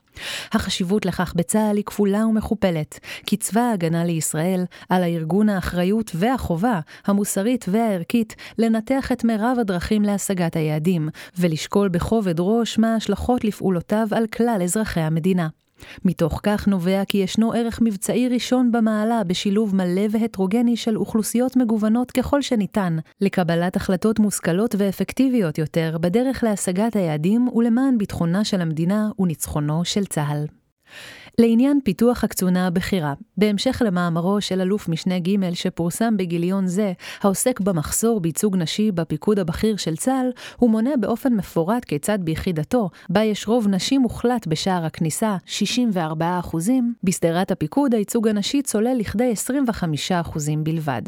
החשיבות 0.51 1.05
לכך 1.05 1.33
בצה"ל 1.35 1.77
היא 1.77 1.85
כפולה 1.85 2.25
ומכופלת, 2.25 2.99
כי 3.25 3.37
צבא 3.37 3.61
ההגנה 3.61 4.05
לישראל, 4.05 4.65
על 4.89 5.03
הארגון 5.03 5.49
האחריות 5.49 6.11
והחובה, 6.15 6.79
המוסרית 7.05 7.65
והערכית, 7.67 8.35
לנתח 8.57 9.11
את 9.11 9.23
מירב 9.23 9.57
הדרכים 9.61 10.01
להשגת 10.01 10.55
היעדים, 10.55 11.09
ולשקול 11.39 11.89
בכובד 11.89 12.35
ראש 12.39 12.79
מה 12.79 12.93
ההשלכות 12.93 13.43
לפעולותיו 13.43 14.07
על 14.11 14.27
כלל 14.27 14.59
אזרחי 14.63 15.01
המדינה. 15.01 15.47
מתוך 16.05 16.39
כך 16.43 16.67
נובע 16.67 17.03
כי 17.07 17.17
ישנו 17.17 17.53
ערך 17.53 17.79
מבצעי 17.81 18.27
ראשון 18.27 18.71
במעלה 18.71 19.23
בשילוב 19.23 19.75
מלא 19.75 20.05
והטרוגני 20.11 20.77
של 20.77 20.97
אוכלוסיות 20.97 21.55
מגוונות 21.55 22.11
ככל 22.11 22.41
שניתן, 22.41 22.97
לקבלת 23.21 23.75
החלטות 23.75 24.19
מושכלות 24.19 24.75
ואפקטיביות 24.77 25.57
יותר 25.57 25.97
בדרך 26.01 26.43
להשגת 26.43 26.95
היעדים 26.95 27.47
ולמען 27.47 27.97
ביטחונה 27.97 28.43
של 28.43 28.61
המדינה 28.61 29.09
וניצחונו 29.19 29.85
של 29.85 30.05
צה"ל. 30.05 30.64
לעניין 31.39 31.79
פיתוח 31.83 32.23
הקצונה 32.23 32.67
הבכירה, 32.67 33.13
בהמשך 33.37 33.81
למאמרו 33.85 34.41
של 34.41 34.61
אלוף 34.61 34.89
משנה 34.89 35.19
ג' 35.19 35.53
שפורסם 35.53 36.17
בגיליון 36.17 36.67
זה, 36.67 36.93
העוסק 37.21 37.59
במחסור 37.59 38.19
בייצוג 38.19 38.57
נשי 38.57 38.91
בפיקוד 38.91 39.39
הבכיר 39.39 39.77
של 39.77 39.95
צה"ל, 39.95 40.29
הוא 40.57 40.69
מונה 40.69 40.97
באופן 40.99 41.33
מפורט 41.33 41.85
כיצד 41.85 42.19
ביחידתו, 42.21 42.89
בה 43.09 43.23
יש 43.23 43.47
רוב 43.47 43.67
נשי 43.67 43.97
מוחלט 43.97 44.47
בשער 44.47 44.85
הכניסה, 44.85 45.35
64 45.45 46.39
בשדרת 47.03 47.51
הפיקוד 47.51 47.93
הייצוג 47.93 48.27
הנשי 48.27 48.61
צולל 48.61 48.97
לכדי 48.97 49.31
25 49.31 50.11
בלבד. 50.63 51.01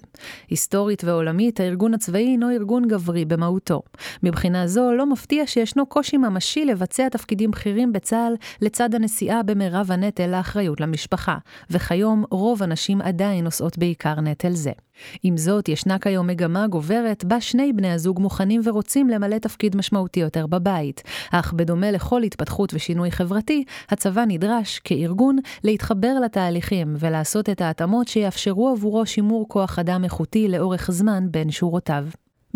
היסטורית 0.49 1.03
ועולמית, 1.03 1.59
הארגון 1.59 1.93
הצבאי 1.93 2.23
הינו 2.23 2.49
ארגון 2.49 2.87
גברי 2.87 3.25
במהותו. 3.25 3.81
מבחינה 4.23 4.67
זו, 4.67 4.93
לא 4.93 5.05
מפתיע 5.05 5.47
שישנו 5.47 5.85
קושי 5.85 6.17
ממשי 6.17 6.65
לבצע 6.65 7.09
תפקידים 7.09 7.51
בכירים 7.51 7.93
בצה"ל 7.93 8.33
לצד 8.61 8.95
הנשיאה 8.95 9.43
במרב 9.43 9.91
הנטל 9.91 10.16
נטל 10.19 10.33
האחריות 10.33 10.81
למשפחה, 10.81 11.37
וכיום 11.69 12.23
רוב 12.31 12.63
הנשים 12.63 13.01
עדיין 13.01 13.43
נושאות 13.43 13.77
בעיקר 13.77 14.21
נטל 14.21 14.51
זה. 14.51 14.71
עם 15.23 15.37
זאת, 15.37 15.69
ישנה 15.69 15.99
כיום 15.99 16.27
מגמה 16.27 16.67
גוברת 16.67 17.25
בה 17.25 17.41
שני 17.41 17.73
בני 17.73 17.91
הזוג 17.91 18.19
מוכנים 18.19 18.61
ורוצים 18.63 19.09
למלא 19.09 19.37
תפקיד 19.37 19.75
משמעותי 19.75 20.19
יותר 20.19 20.47
בבית, 20.47 21.03
אך 21.31 21.53
בדומה 21.53 21.91
לכל 21.91 22.23
התפתחות 22.23 22.73
ושינוי 22.73 23.11
חברתי, 23.11 23.63
הצבא 23.89 24.23
נדרש, 24.27 24.79
כארגון, 24.79 25.37
להתחבר 25.63 26.13
לתהליכים 26.25 26.95
ולעשות 26.99 27.49
את 27.49 27.61
ההתאמות 27.61 28.07
שיאפשרו 28.07 28.69
עבורו 28.69 29.05
שימור 29.05 29.45
כוח 29.47 29.79
אדם 29.79 30.03
איכותי 30.03 30.47
לאורך 30.47 30.91
זמן 30.91 31.27
בין 31.31 31.51
שורותיו. 31.51 32.05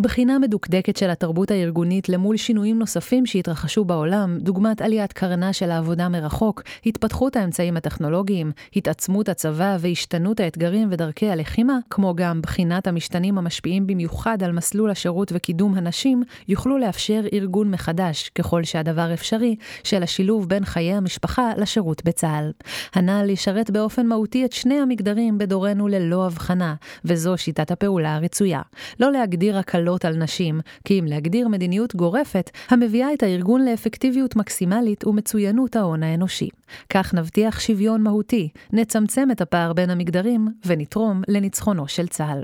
בחינה 0.01 0.39
מדוקדקת 0.39 0.97
של 0.97 1.09
התרבות 1.09 1.51
הארגונית 1.51 2.09
למול 2.09 2.37
שינויים 2.37 2.79
נוספים 2.79 3.25
שהתרחשו 3.25 3.85
בעולם, 3.85 4.37
דוגמת 4.39 4.81
עליית 4.81 5.13
קרנה 5.13 5.53
של 5.53 5.71
העבודה 5.71 6.09
מרחוק, 6.09 6.61
התפתחות 6.85 7.35
האמצעים 7.35 7.77
הטכנולוגיים, 7.77 8.51
התעצמות 8.75 9.29
הצבא 9.29 9.77
והשתנות 9.79 10.39
האתגרים 10.39 10.87
ודרכי 10.91 11.29
הלחימה, 11.29 11.77
כמו 11.89 12.15
גם 12.15 12.41
בחינת 12.41 12.87
המשתנים 12.87 13.37
המשפיעים 13.37 13.87
במיוחד 13.87 14.43
על 14.43 14.51
מסלול 14.51 14.91
השירות 14.91 15.31
וקידום 15.35 15.77
הנשים, 15.77 16.23
יוכלו 16.47 16.77
לאפשר 16.77 17.21
ארגון 17.33 17.71
מחדש, 17.71 18.29
ככל 18.35 18.63
שהדבר 18.63 19.13
אפשרי, 19.13 19.55
של 19.83 20.03
השילוב 20.03 20.49
בין 20.49 20.65
חיי 20.65 20.93
המשפחה 20.93 21.51
לשירות 21.57 22.05
בצה"ל. 22.05 22.51
הנ"ל 22.93 23.29
ישרת 23.29 23.71
באופן 23.71 24.07
מהותי 24.07 24.45
את 24.45 24.51
שני 24.51 24.75
המגדרים 24.75 25.37
בדורנו 25.37 25.87
ללא 25.87 26.25
הבחנה, 26.25 26.75
וזו 27.05 27.37
שיטת 27.37 27.71
הפעולה 27.71 28.15
הרצויה. 28.15 28.61
לא 28.99 29.11
להגדיר 29.11 29.57
הקלות 29.57 29.90
הקלות 29.91 30.05
על 30.05 30.15
נשים, 30.15 30.59
כי 30.85 30.99
אם 30.99 31.05
להגדיר 31.05 31.47
מדיניות 31.47 31.95
גורפת, 31.95 32.49
המביאה 32.69 33.13
את 33.13 33.23
הארגון 33.23 33.65
לאפקטיביות 33.65 34.35
מקסימלית 34.35 35.07
ומצוינות 35.07 35.75
ההון 35.75 36.03
האנושי. 36.03 36.49
כך 36.89 37.13
נבטיח 37.13 37.59
שוויון 37.59 38.01
מהותי, 38.01 38.49
נצמצם 38.73 39.31
את 39.31 39.41
הפער 39.41 39.73
בין 39.73 39.89
המגדרים 39.89 40.47
ונתרום 40.65 41.21
לניצחונו 41.27 41.87
של 41.87 42.07
צה"ל. 42.07 42.43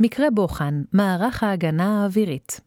מקרה 0.00 0.30
בוחן, 0.30 0.82
מערך 0.92 1.42
ההגנה 1.42 2.02
האווירית. 2.02 2.60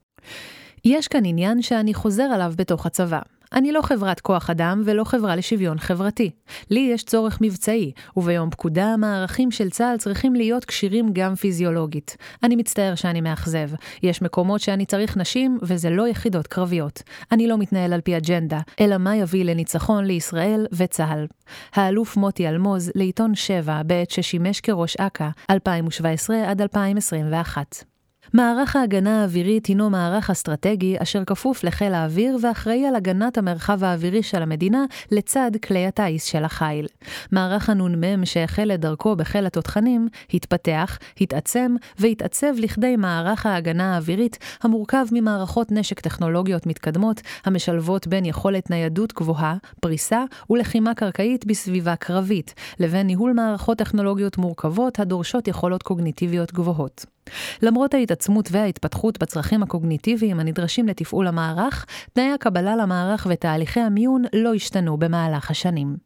יש 0.86 1.08
כאן 1.08 1.26
עניין 1.26 1.62
שאני 1.62 1.94
חוזר 1.94 2.24
עליו 2.24 2.54
בתוך 2.58 2.86
הצבא. 2.86 3.20
אני 3.54 3.72
לא 3.72 3.82
חברת 3.82 4.20
כוח 4.20 4.50
אדם 4.50 4.82
ולא 4.86 5.04
חברה 5.04 5.36
לשוויון 5.36 5.80
חברתי. 5.80 6.32
לי 6.70 6.90
יש 6.94 7.04
צורך 7.04 7.38
מבצעי, 7.42 7.92
וביום 8.18 8.50
פקודה 8.50 8.86
המערכים 8.86 9.52
של 9.52 9.70
צה"ל 9.70 9.98
צריכים 9.98 10.36
להיות 10.36 10.66
כשירים 10.66 11.10
גם 11.14 11.36
פיזיולוגית. 11.36 12.18
אני 12.44 12.56
מצטער 12.56 12.96
שאני 12.96 13.22
מאכזב. 13.22 13.70
יש 14.04 14.22
מקומות 14.22 14.62
שאני 14.62 14.86
צריך 14.86 15.18
נשים, 15.18 15.58
וזה 15.62 15.90
לא 15.90 16.08
יחידות 16.08 16.48
קרביות. 16.48 17.04
אני 17.32 17.48
לא 17.48 17.58
מתנהל 17.58 17.94
על 17.94 18.02
פי 18.02 18.18
אג'נדה, 18.18 18.60
אלא 18.82 18.98
מה 18.98 19.16
יביא 19.16 19.46
לניצחון 19.46 20.06
לישראל 20.06 20.68
וצה"ל. 20.72 21.28
האלוף 21.74 22.18
מוטי 22.18 22.48
אלמוז, 22.48 22.92
לעיתון 22.96 23.36
7, 23.36 23.84
בעת 23.84 24.10
ששימש 24.10 24.62
כראש 24.62 24.96
אכ"א, 24.96 25.30
2017 25.50 26.50
עד 26.50 26.62
2021. 26.62 27.93
מערך 28.36 28.76
ההגנה 28.76 29.22
האווירית 29.22 29.66
הינו 29.66 29.90
מערך 29.90 30.30
אסטרטגי 30.30 30.96
אשר 31.00 31.26
כפוף 31.26 31.64
לחיל 31.64 31.94
האוויר 31.94 32.38
ואחראי 32.42 32.86
על 32.86 32.96
הגנת 32.96 33.38
המרחב 33.38 33.84
האווירי 33.84 34.24
של 34.24 34.42
המדינה 34.42 34.86
לצד 35.12 35.52
כלי 35.66 35.88
הטיס 35.88 36.24
של 36.26 36.44
החיל. 36.44 36.88
מערך 37.32 37.70
הנ"מ 37.70 38.26
שהחל 38.26 38.72
את 38.72 38.80
דרכו 38.80 39.16
בחיל 39.16 39.46
התותחנים, 39.46 40.08
התפתח, 40.34 40.98
התעצם 41.22 41.76
והתעצב 42.00 42.54
לכדי 42.58 42.96
מערך 42.96 43.46
ההגנה 43.46 43.94
האווירית 43.94 44.38
המורכב 44.62 45.06
ממערכות 45.12 45.72
נשק 45.72 46.00
טכנולוגיות 46.00 46.66
מתקדמות 46.66 47.22
המשלבות 47.46 48.08
בין 48.08 48.26
יכולת 48.26 48.70
ניידות 48.70 49.14
גבוהה, 49.14 49.56
פריסה 49.82 50.24
ולחימה 50.50 50.94
קרקעית 50.94 51.46
בסביבה 51.46 51.96
קרבית, 51.96 52.54
לבין 52.80 53.08
ניהול 53.08 53.34
מערכות 53.34 53.78
טכנולוגיות 53.78 54.38
מורכבות 54.38 55.00
הדורשות 55.00 55.48
יכולות 55.48 55.84
קוגניטיביות 55.84 56.54
גבוהות. 56.54 57.13
למרות 57.62 57.94
ההתעצמות 57.94 58.50
וההתפתחות 58.52 59.20
בצרכים 59.20 59.64
הקוגניטיביים 59.64 60.40
הנדרשים 60.40 60.88
לתפעול 60.88 61.28
המערך, 61.28 61.86
תנאי 62.14 62.32
הקבלה 62.32 62.76
למערך 62.76 63.28
ותהליכי 63.30 63.80
המיון 63.80 64.24
לא 64.34 64.54
השתנו 64.54 64.98
במהלך 64.98 65.52
השנים. 65.52 65.98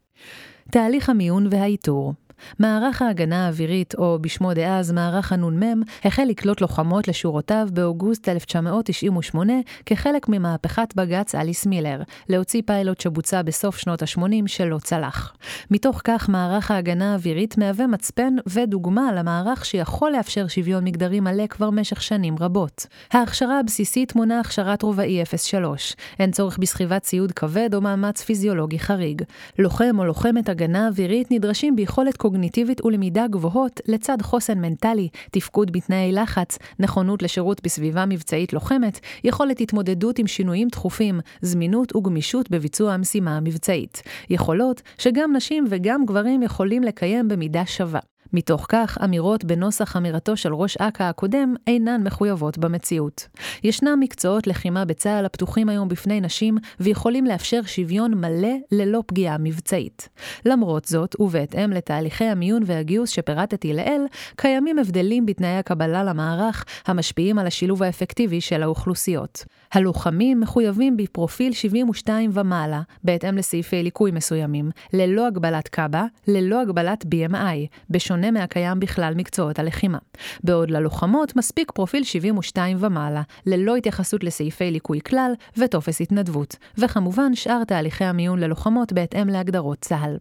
תהליך 0.70 1.10
המיון 1.10 1.46
והאיתור 1.50 2.14
מערך 2.58 3.02
ההגנה 3.02 3.46
האווירית, 3.46 3.94
או 3.94 4.18
בשמו 4.20 4.54
דאז 4.54 4.92
מערך 4.92 5.32
הנ"מ, 5.32 5.82
החל 6.04 6.24
לקלוט 6.24 6.60
לוחמות 6.60 7.08
לשורותיו 7.08 7.68
באוגוסט 7.72 8.28
1998 8.28 9.52
כחלק 9.86 10.28
ממהפכת 10.28 10.94
בג"ץ 10.96 11.34
אליס 11.34 11.66
מילר, 11.66 12.02
להוציא 12.28 12.62
פיילוט 12.66 13.00
שבוצע 13.00 13.42
בסוף 13.42 13.76
שנות 13.78 14.02
ה-80 14.02 14.46
שלא 14.46 14.78
צלח. 14.78 15.34
מתוך 15.70 16.00
כך 16.04 16.28
מערך 16.28 16.70
ההגנה 16.70 17.12
האווירית 17.12 17.58
מהווה 17.58 17.86
מצפן 17.86 18.36
ודוגמה 18.46 19.12
למערך 19.12 19.64
שיכול 19.64 20.10
לאפשר 20.10 20.48
שוויון 20.48 20.84
מגדרי 20.84 21.20
מלא 21.20 21.46
כבר 21.46 21.70
משך 21.70 22.02
שנים 22.02 22.36
רבות. 22.40 22.86
ההכשרה 23.12 23.60
הבסיסית 23.60 24.16
מונה 24.16 24.40
הכשרת 24.40 24.82
רובעי 24.82 25.22
03. 25.36 25.96
אין 26.18 26.30
צורך 26.30 26.58
בסחיבת 26.58 27.02
ציוד 27.02 27.32
כבד 27.32 27.74
או 27.74 27.80
מאמץ 27.80 28.22
פיזיולוגי 28.22 28.78
חריג. 28.78 29.22
לוחם 29.58 29.98
או 29.98 30.04
לוחמת 30.04 30.48
הגנה 30.48 30.88
אווירית 30.88 31.30
נדרשים 31.30 31.76
ביכולת 31.76 32.16
קוגניטיבית 32.28 32.84
ולמידה 32.84 33.26
גבוהות 33.26 33.80
לצד 33.86 34.22
חוסן 34.22 34.58
מנטלי, 34.58 35.08
תפקוד 35.30 35.72
בתנאי 35.72 36.12
לחץ, 36.12 36.58
נכונות 36.78 37.22
לשירות 37.22 37.62
בסביבה 37.62 38.06
מבצעית 38.06 38.52
לוחמת, 38.52 39.00
יכולת 39.24 39.60
התמודדות 39.60 40.18
עם 40.18 40.26
שינויים 40.26 40.68
תכופים, 40.68 41.20
זמינות 41.42 41.96
וגמישות 41.96 42.50
בביצוע 42.50 42.92
המשימה 42.92 43.36
המבצעית. 43.36 44.02
יכולות 44.30 44.82
שגם 44.98 45.36
נשים 45.36 45.64
וגם 45.68 46.06
גברים 46.06 46.42
יכולים 46.42 46.82
לקיים 46.82 47.28
במידה 47.28 47.66
שווה. 47.66 48.00
מתוך 48.32 48.66
כך, 48.68 48.98
אמירות 49.04 49.44
בנוסח 49.44 49.96
אמירתו 49.96 50.36
של 50.36 50.54
ראש 50.54 50.76
אכ"א 50.76 51.04
הקודם 51.04 51.54
אינן 51.66 52.02
מחויבות 52.04 52.58
במציאות. 52.58 53.28
ישנם 53.64 53.98
מקצועות 54.00 54.46
לחימה 54.46 54.84
בצה"ל 54.84 55.24
הפתוחים 55.24 55.68
היום 55.68 55.88
בפני 55.88 56.20
נשים, 56.20 56.58
ויכולים 56.80 57.26
לאפשר 57.26 57.60
שוויון 57.66 58.14
מלא 58.14 58.54
ללא 58.72 59.02
פגיעה 59.06 59.36
מבצעית. 59.38 60.08
למרות 60.44 60.84
זאת, 60.84 61.20
ובהתאם 61.20 61.70
לתהליכי 61.70 62.24
המיון 62.24 62.62
והגיוס 62.66 63.10
שפירטתי 63.10 63.72
לעיל, 63.72 64.02
קיימים 64.36 64.78
הבדלים 64.78 65.26
בתנאי 65.26 65.56
הקבלה 65.56 66.04
למערך, 66.04 66.64
המשפיעים 66.86 67.38
על 67.38 67.46
השילוב 67.46 67.82
האפקטיבי 67.82 68.40
של 68.40 68.62
האוכלוסיות. 68.62 69.44
הלוחמים 69.72 70.40
מחויבים 70.40 70.96
בפרופיל 70.96 71.52
72 71.52 72.30
ומעלה, 72.34 72.80
בהתאם 73.04 73.36
לסעיפי 73.36 73.82
ליקוי 73.82 74.10
מסוימים, 74.10 74.70
ללא 74.92 75.26
הגבלת 75.26 75.68
קב"א, 75.68 76.02
ללא 76.28 76.60
הגבלת 76.60 77.04
BMI, 77.04 77.66
בשונה 77.90 78.17
מהקיים 78.30 78.80
בכלל 78.80 79.14
מקצועות 79.16 79.58
הלחימה. 79.58 79.98
בעוד 80.44 80.70
ללוחמות 80.70 81.36
מספיק 81.36 81.70
פרופיל 81.70 82.04
72 82.04 82.76
ומעלה, 82.80 83.22
ללא 83.46 83.76
התייחסות 83.76 84.24
לסעיפי 84.24 84.70
ליקוי 84.70 85.00
כלל 85.00 85.32
וטופס 85.56 86.00
התנדבות, 86.00 86.56
וכמובן 86.78 87.34
שאר 87.34 87.64
תהליכי 87.64 88.04
המיון 88.04 88.38
ללוחמות 88.38 88.92
בהתאם 88.92 89.28
להגדרות 89.28 89.78
צה"ל. 89.80 90.16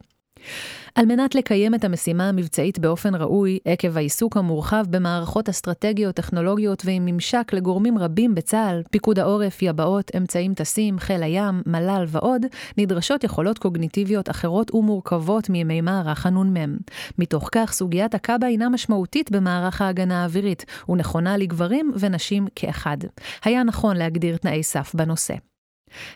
על 0.96 1.06
מנת 1.06 1.36
לקיים 1.36 1.76
את 1.76 1.84
המשימה 1.84 2.30
המבצעית 2.30 2.80
באופן 2.80 3.16
ראוי, 3.16 3.60
עקב 3.66 3.98
העיסוק 3.98 4.38
המורחב 4.38 4.86
במערכות 4.90 5.50
אסטרטגיות, 5.50 6.16
טכנולוגיות 6.16 6.86
ועם 6.86 7.06
ממשק 7.06 7.52
לגורמים 7.54 7.98
רבים 7.98 8.36
בצה"ל, 8.36 8.82
פיקוד 8.92 9.20
העורף, 9.20 9.62
יבאות, 9.62 10.12
אמצעים 10.18 10.54
טסים, 10.54 11.00
חיל 11.00 11.24
הים, 11.24 11.62
מל"ל 11.66 12.06
ועוד, 12.08 12.46
נדרשות 12.78 13.24
יכולות 13.24 13.58
קוגניטיביות 13.58 14.30
אחרות 14.30 14.76
ומורכבות 14.76 15.50
מימי 15.50 15.82
מערך 15.82 16.26
הנ"מ. 16.26 16.78
מתוך 17.18 17.50
כך, 17.52 17.74
סוגיית 17.74 18.16
הקב"א 18.16 18.46
הינה 18.46 18.70
משמעותית 18.70 19.32
במערך 19.32 19.82
ההגנה 19.82 20.22
האווירית, 20.22 20.66
ונכונה 20.90 21.38
לגברים 21.38 21.92
ונשים 22.00 22.48
כאחד. 22.56 22.98
היה 23.44 23.64
נכון 23.64 23.98
להגדיר 23.98 24.38
תנאי 24.38 24.64
סף 24.64 24.96
בנושא. 24.96 25.34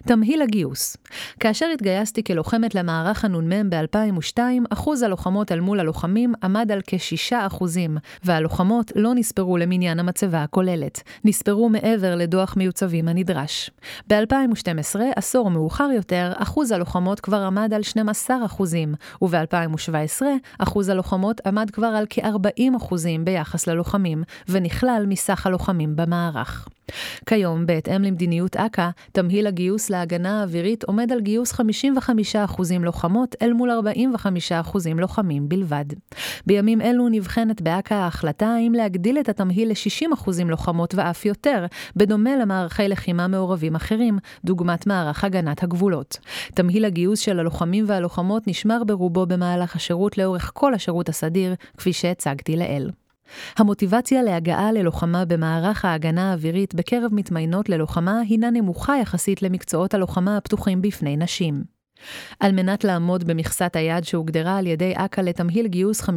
תמהיל 0.07 0.41
הגיוס 0.41 0.97
כאשר 1.39 1.65
התגייסתי 1.73 2.23
כלוחמת 2.23 2.75
למערך 2.75 3.25
הנ"מ 3.25 3.69
ב-2002, 3.69 4.39
אחוז 4.69 5.03
הלוחמות 5.03 5.51
אל 5.51 5.59
מול 5.59 5.79
הלוחמים 5.79 6.33
עמד 6.43 6.71
על 6.71 6.81
כ-6%, 6.87 7.63
והלוחמות 8.23 8.91
לא 8.95 9.13
נספרו 9.15 9.57
למניין 9.57 9.99
המצבה 9.99 10.43
הכוללת, 10.43 11.01
נספרו 11.25 11.69
מעבר 11.69 12.15
לדוח 12.15 12.57
מיוצבים 12.57 13.07
הנדרש. 13.07 13.71
ב-2012, 14.09 14.99
עשור 15.15 15.51
מאוחר 15.51 15.89
יותר, 15.95 16.33
אחוז 16.35 16.71
הלוחמות 16.71 17.19
כבר 17.19 17.41
עמד 17.41 17.73
על 17.73 17.81
12%, 18.27 18.31
וב-2017, 19.21 20.21
אחוז 20.59 20.89
הלוחמות 20.89 21.41
עמד 21.47 21.69
כבר 21.71 21.87
על 21.87 22.05
כ-40% 22.09 22.95
ביחס 23.23 23.67
ללוחמים, 23.67 24.23
ונכלל 24.49 25.05
מסך 25.07 25.47
הלוחמים 25.47 25.95
במערך. 25.95 26.67
כיום, 27.25 27.65
בהתאם 27.65 28.01
למדיניות 28.01 28.55
אכ"א, 28.55 28.89
תמהיל 29.11 29.47
הגיוס 29.47 29.89
להגנה 29.89 30.39
האווירית 30.39 30.83
עומד 30.83 31.11
על 31.11 31.21
גיוס 31.21 31.53
55% 31.53 31.57
לוחמות 32.79 33.35
אל 33.41 33.53
מול 33.53 33.71
45% 33.71 34.77
לוחמים 34.95 35.49
בלבד. 35.49 35.85
בימים 36.45 36.81
אלו 36.81 37.09
נבחנת 37.09 37.61
באכ"א 37.61 37.93
ההחלטה 37.93 38.47
האם 38.47 38.73
להגדיל 38.73 39.19
את 39.19 39.29
התמהיל 39.29 39.69
ל-60% 39.69 40.29
לוחמות 40.45 40.95
ואף 40.95 41.25
יותר, 41.25 41.65
בדומה 41.95 42.37
למערכי 42.37 42.87
לחימה 42.87 43.27
מעורבים 43.27 43.75
אחרים, 43.75 44.19
דוגמת 44.45 44.87
מערך 44.87 45.23
הגנת 45.23 45.63
הגבולות. 45.63 46.17
תמהיל 46.53 46.85
הגיוס 46.85 47.19
של 47.19 47.39
הלוחמים 47.39 47.85
והלוחמות 47.87 48.47
נשמר 48.47 48.83
ברובו 48.83 49.25
במהלך 49.25 49.75
השירות 49.75 50.17
לאורך 50.17 50.51
כל 50.53 50.73
השירות 50.73 51.09
הסדיר, 51.09 51.55
כפי 51.77 51.93
שהצגתי 51.93 52.55
לעיל. 52.55 52.91
המוטיבציה 53.57 54.23
להגעה 54.23 54.71
ללוחמה 54.71 55.25
במערך 55.25 55.85
ההגנה 55.85 56.31
האווירית 56.31 56.75
בקרב 56.75 57.11
מתמיינות 57.13 57.69
ללוחמה 57.69 58.19
הינה 58.29 58.49
נמוכה 58.49 58.97
יחסית 58.97 59.41
למקצועות 59.41 59.93
הלוחמה 59.93 60.37
הפתוחים 60.37 60.81
בפני 60.81 61.17
נשים. 61.17 61.70
על 62.39 62.51
מנת 62.51 62.83
לעמוד 62.83 63.23
במכסת 63.23 63.75
היעד 63.75 64.03
שהוגדרה 64.03 64.57
על 64.57 64.67
ידי 64.67 64.93
אכ"א 64.95 65.21
לתמהיל 65.21 65.67
גיוס 65.67 66.01
55% 66.01 66.07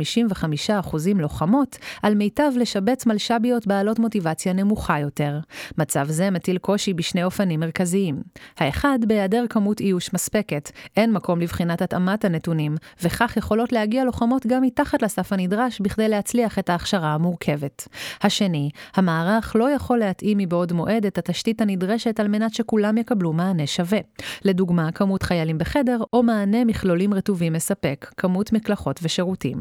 לוחמות, 1.15 1.79
על 2.03 2.15
מיטב 2.15 2.51
לשבץ 2.57 3.07
מלש"ביות 3.07 3.67
בעלות 3.67 3.99
מוטיבציה 3.99 4.53
נמוכה 4.53 4.99
יותר. 4.99 5.39
מצב 5.79 6.07
זה 6.09 6.31
מטיל 6.31 6.59
קושי 6.59 6.95
בשני 6.95 7.25
אופנים 7.25 7.61
מרכזיים. 7.61 8.23
האחד, 8.59 8.99
בהיעדר 9.07 9.45
כמות 9.51 9.81
איוש 9.81 10.15
מספקת, 10.15 10.71
אין 10.97 11.13
מקום 11.13 11.41
לבחינת 11.41 11.83
התאמת 11.83 12.25
הנתונים, 12.25 12.77
וכך 13.03 13.37
יכולות 13.37 13.73
להגיע 13.73 14.05
לוחמות 14.05 14.47
גם 14.47 14.63
מתחת 14.63 15.03
לסף 15.03 15.33
הנדרש 15.33 15.81
בכדי 15.81 16.09
להצליח 16.09 16.59
את 16.59 16.71
ההכשרה 16.71 17.15
המורכבת. 17.15 17.89
השני, 18.23 18.71
המערך 18.95 19.57
לא 19.57 19.71
יכול 19.71 19.99
להתאים 19.99 20.39
מבעוד 20.39 20.73
מועד 20.73 21.07
את 21.07 21.19
התשתית 21.19 21.61
הנדרשת 21.61 22.21
על 22.21 22.29
מנת 22.29 22.55
שכולם 22.55 22.99
יקבלו 22.99 23.33
מענה 23.33 23.67
שווה. 23.67 23.99
לדוגמה, 24.45 24.93
כמות 24.93 25.23
חיילים 25.23 25.59
בחדר 25.59 25.74
חדר 25.75 25.99
או 26.13 26.23
מענה 26.23 26.65
מכלולים 26.65 27.15
רטובים 27.15 27.53
מספק, 27.53 28.13
כמות 28.17 28.53
מקלחות 28.53 29.01
ושירותים. 29.03 29.57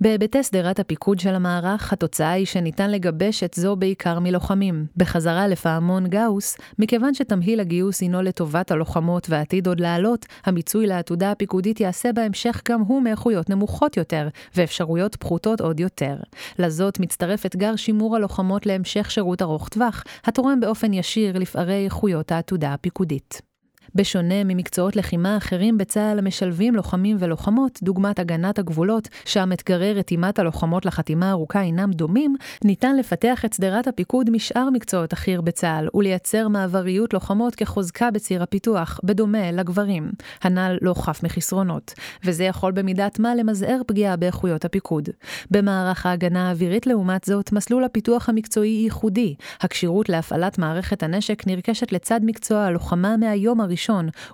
בהיבטי 0.00 0.42
שדרת 0.42 0.78
הפיקוד 0.78 1.20
של 1.20 1.34
המערך, 1.34 1.92
התוצאה 1.92 2.30
היא 2.30 2.46
שניתן 2.46 2.90
לגבש 2.90 3.42
את 3.42 3.54
זו 3.54 3.76
בעיקר 3.76 4.18
מלוחמים. 4.18 4.86
בחזרה 4.96 5.48
לפעמון 5.48 6.06
גאוס, 6.06 6.56
מכיוון 6.78 7.14
שתמהיל 7.14 7.60
הגיוס 7.60 8.00
הינו 8.00 8.22
לטובת 8.22 8.70
הלוחמות 8.70 9.26
ועתיד 9.30 9.66
עוד 9.66 9.80
לעלות, 9.80 10.26
המיצוי 10.44 10.86
לעתודה 10.86 11.30
הפיקודית 11.30 11.80
ייעשה 11.80 12.12
בהמשך 12.12 12.62
גם 12.68 12.80
הוא 12.80 13.02
מאיכויות 13.02 13.50
נמוכות 13.50 13.96
יותר, 13.96 14.28
ואפשרויות 14.54 15.16
פחותות 15.16 15.60
עוד 15.60 15.80
יותר. 15.80 16.16
לזאת 16.58 17.00
מצטרף 17.00 17.46
אתגר 17.46 17.76
שימור 17.76 18.16
הלוחמות 18.16 18.66
להמשך 18.66 19.10
שירות 19.10 19.42
ארוך 19.42 19.68
טווח, 19.68 20.04
התורם 20.24 20.60
באופן 20.60 20.92
ישיר 20.92 21.38
לפערי 21.38 21.84
איכויות 21.84 22.32
העתודה 22.32 22.74
הפיקודית. 22.74 23.49
בשונה 23.94 24.44
ממקצועות 24.44 24.96
לחימה 24.96 25.36
אחרים 25.36 25.78
בצה"ל 25.78 26.18
המשלבים 26.18 26.74
לוחמים 26.74 27.16
ולוחמות, 27.20 27.78
דוגמת 27.82 28.18
הגנת 28.18 28.58
הגבולות, 28.58 29.08
שם 29.24 29.52
אתגרי 29.52 29.94
רתימת 29.94 30.38
הלוחמות 30.38 30.86
לחתימה 30.86 31.30
ארוכה 31.30 31.62
אינם 31.62 31.90
דומים, 31.92 32.36
ניתן 32.64 32.96
לפתח 32.96 33.44
את 33.44 33.52
שדרת 33.52 33.88
הפיקוד 33.88 34.30
משאר 34.30 34.70
מקצועות 34.72 35.12
החי"ר 35.12 35.40
בצה"ל, 35.40 35.88
ולייצר 35.94 36.48
מעבריות 36.48 37.14
לוחמות 37.14 37.54
כחוזקה 37.54 38.10
בציר 38.10 38.42
הפיתוח, 38.42 39.00
בדומה 39.04 39.52
לגברים. 39.52 40.10
הנ"ל 40.42 40.76
לא 40.82 40.94
חף 40.94 41.22
מחסרונות, 41.22 41.94
וזה 42.24 42.44
יכול 42.44 42.72
במידת 42.72 43.18
מה 43.18 43.34
למזער 43.34 43.80
פגיעה 43.86 44.16
באיכויות 44.16 44.64
הפיקוד. 44.64 45.08
במערך 45.50 46.06
ההגנה 46.06 46.48
האווירית 46.48 46.86
לעומת 46.86 47.24
זאת, 47.24 47.52
מסלול 47.52 47.84
הפיתוח 47.84 48.28
המקצועי 48.28 48.80
ייחודי. 48.84 49.34
הכשירות 49.60 50.08
להפעלת 50.08 50.58
מערכת 50.58 51.02
הנשק 51.02 51.46
נרכשת 51.46 51.92
לצד 51.92 52.20
מקצוע 52.22 52.58
הלוחמה 52.62 53.16
מהיום 53.16 53.60
הראשון, 53.60 53.79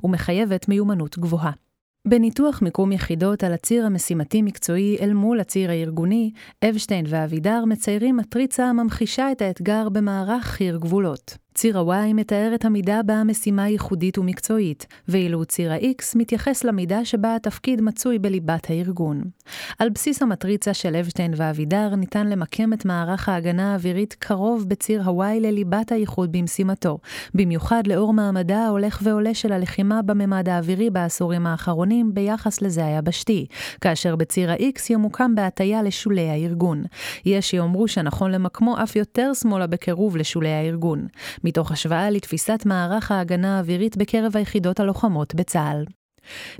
ומחייבת 0.04 0.68
מיומנות 0.68 1.18
גבוהה. 1.18 1.50
בניתוח 2.09 2.62
מיקום 2.62 2.92
יחידות 2.92 3.44
על 3.44 3.52
הציר 3.52 3.87
המשימתי-מקצועי 3.87 4.96
אל 5.00 5.12
מול 5.12 5.40
הציר 5.40 5.70
הארגוני, 5.70 6.30
אבשטיין 6.64 7.04
ואבידר 7.09 7.64
מציירים 7.64 8.16
מטריצה 8.16 8.64
הממחישה 8.66 9.32
את 9.32 9.42
האתגר 9.42 9.88
במערך 9.88 10.44
חי"ר 10.44 10.76
גבולות. 10.76 11.37
ציר 11.57 11.79
ה-Y 11.79 12.14
מתאר 12.14 12.53
את 12.55 12.64
המידה 12.64 13.01
בה 13.03 13.14
המשימה 13.14 13.69
ייחודית 13.69 14.19
ומקצועית, 14.19 14.87
ואילו 15.09 15.45
ציר 15.45 15.73
ה-X 15.73 16.03
מתייחס 16.14 16.64
למידה 16.64 17.05
שבה 17.05 17.37
התפקיד 17.37 17.81
מצוי 17.81 18.19
בליבת 18.19 18.71
הארגון. 18.71 19.23
על 19.79 19.88
בסיס 19.88 20.23
המטריצה 20.23 20.75
של 20.75 20.97
אבשטיין 20.97 21.33
ואבידר 21.37 21.95
ניתן 21.95 22.27
למקם 22.27 22.73
את 22.73 22.85
מערך 22.85 23.29
ההגנה 23.29 23.73
האווירית 23.73 24.16
קרוב 24.19 24.64
בציר 24.69 25.03
ה-Y 25.03 25.40
לליבת 25.40 25.92
הייחוד 25.92 26.33
במשימתו, 26.33 26.99
במיוחד 27.35 27.87
לאור 27.87 28.12
מעמדה 28.12 28.59
ההולך 28.59 29.01
ועולה 29.03 29.35
של 29.35 29.53
הלחימה 29.53 30.03
בממד 30.03 30.49
האווירי 30.49 30.90
בעשורים 30.90 31.47
האחרונים 31.47 32.14
ביחס 32.14 32.62
לזה 32.62 32.87
היבשתי, 32.87 33.47
כאשר 33.81 34.16
בציר 34.16 34.51
ה-X 34.51 34.81
ימוקם 34.90 35.35
בהטייה 35.35 35.83
לשולי 35.83 36.29
הארגון. 36.29 36.85
יש 37.25 37.51
שיאמרו 37.51 37.88
שנכון 37.88 38.33
למקמו 38.33 38.83
אף 38.83 38.97
יותר 38.97 39.35
שמאלה 39.35 39.66
בקירוב 39.66 40.16
לשולי 40.16 40.53
הארגון. 40.53 41.07
מתוך 41.46 41.72
השוואה 41.72 42.11
לתפיסת 42.11 42.62
מערך 42.66 43.11
ההגנה 43.11 43.56
האווירית 43.56 43.96
בקרב 43.96 44.37
היחידות 44.37 44.80
הלוחמות 44.80 45.35
בצה"ל. 45.35 45.85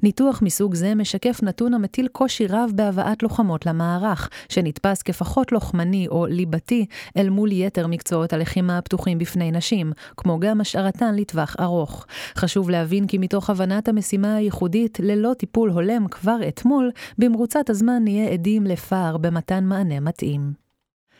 ניתוח 0.03 0.43
מסוג 0.43 0.75
זה 0.75 0.95
משקף 0.95 1.41
נתון 1.43 1.75
המטיל 1.75 2.09
קושי 2.09 2.47
רב 2.47 2.71
בהבאת 2.75 3.23
לוחמות 3.23 3.67
למערך, 3.67 4.29
שנתפס 4.49 5.03
כפחות 5.03 5.53
לוחמני 5.53 6.09
או 6.09 6.27
ליבתי 6.27 6.87
אל 7.17 7.31
מול 7.31 7.53
יתר 7.53 7.87
מקצועות 7.87 8.33
הלחימה 8.33 8.79
הפתוחים 8.79 9.19
בפני 9.19 9.51
נשים, 9.51 9.93
כמו 10.17 10.41
גם 10.41 10.61
השארתן 10.61 11.15
לטווח 11.15 11.57
ארוך. 11.61 12.07
חשוב 12.37 12.71
להבין 12.71 13.07
כי 13.07 13.19
מתוך 13.19 13.51
הבנת 13.51 13.89
המשימה 13.89 14.35
הייחודית 14.35 14.99
ללא 15.03 15.35
טיפול 15.39 15.71
הולם 15.71 16.09
כבר 16.09 16.39
אתמול, 16.49 16.91
במרוצת 17.19 17.71
הזמן 17.71 18.05
נהיה 18.05 18.29
עדים 18.29 18.65
לפער 18.65 19.17
במתן 19.17 19.65
מענה 19.65 20.01
מתאים. 20.01 20.66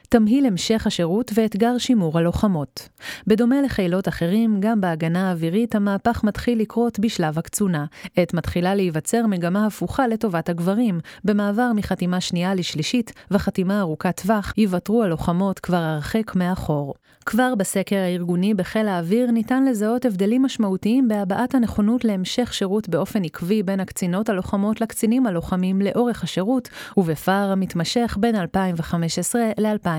תמהיל 0.09 0.47
המשך 0.47 0.87
השירות 0.87 1.31
ואתגר 1.35 1.79
שימור 1.79 2.19
הלוחמות. 2.19 2.89
בדומה 3.27 3.63
לחילות 3.63 4.09
אחרים, 4.09 4.57
גם 4.61 4.81
בהגנה 4.81 5.29
האווירית 5.29 5.75
המהפך 5.75 6.25
מתחיל 6.25 6.61
לקרות 6.61 6.99
בשלב 6.99 7.39
הקצונה. 7.39 7.85
עת 8.17 8.35
מתחילה 8.35 8.75
להיווצר 8.75 9.27
מגמה 9.27 9.67
הפוכה 9.67 10.07
לטובת 10.07 10.49
הגברים, 10.49 11.01
במעבר 11.25 11.73
מחתימה 11.75 12.21
שנייה 12.21 12.55
לשלישית 12.55 13.13
וחתימה 13.31 13.81
ארוכת 13.81 14.21
טווח, 14.21 14.53
יוותרו 14.57 15.03
הלוחמות 15.03 15.59
כבר 15.59 15.77
הרחק 15.77 16.35
מאחור. 16.35 16.95
כבר 17.27 17.55
בסקר 17.55 17.97
הארגוני 17.97 18.55
בחיל 18.55 18.89
האוויר 18.89 19.31
ניתן 19.31 19.65
לזהות 19.65 20.05
הבדלים 20.05 20.43
משמעותיים 20.43 21.09
בהבעת 21.09 21.55
הנכונות 21.55 22.05
להמשך 22.05 22.55
שירות 22.55 22.89
באופן 22.89 23.25
עקבי 23.25 23.63
בין 23.63 23.81
הקצינות 23.81 24.29
הלוחמות 24.29 24.81
לקצינים 24.81 25.27
הלוחמים 25.27 25.81
לאורך 25.81 26.25
השירות, 26.25 26.69
ובפער 26.97 27.51
המתמשך 27.51 28.17
בין 28.21 28.37
2015 28.37 29.43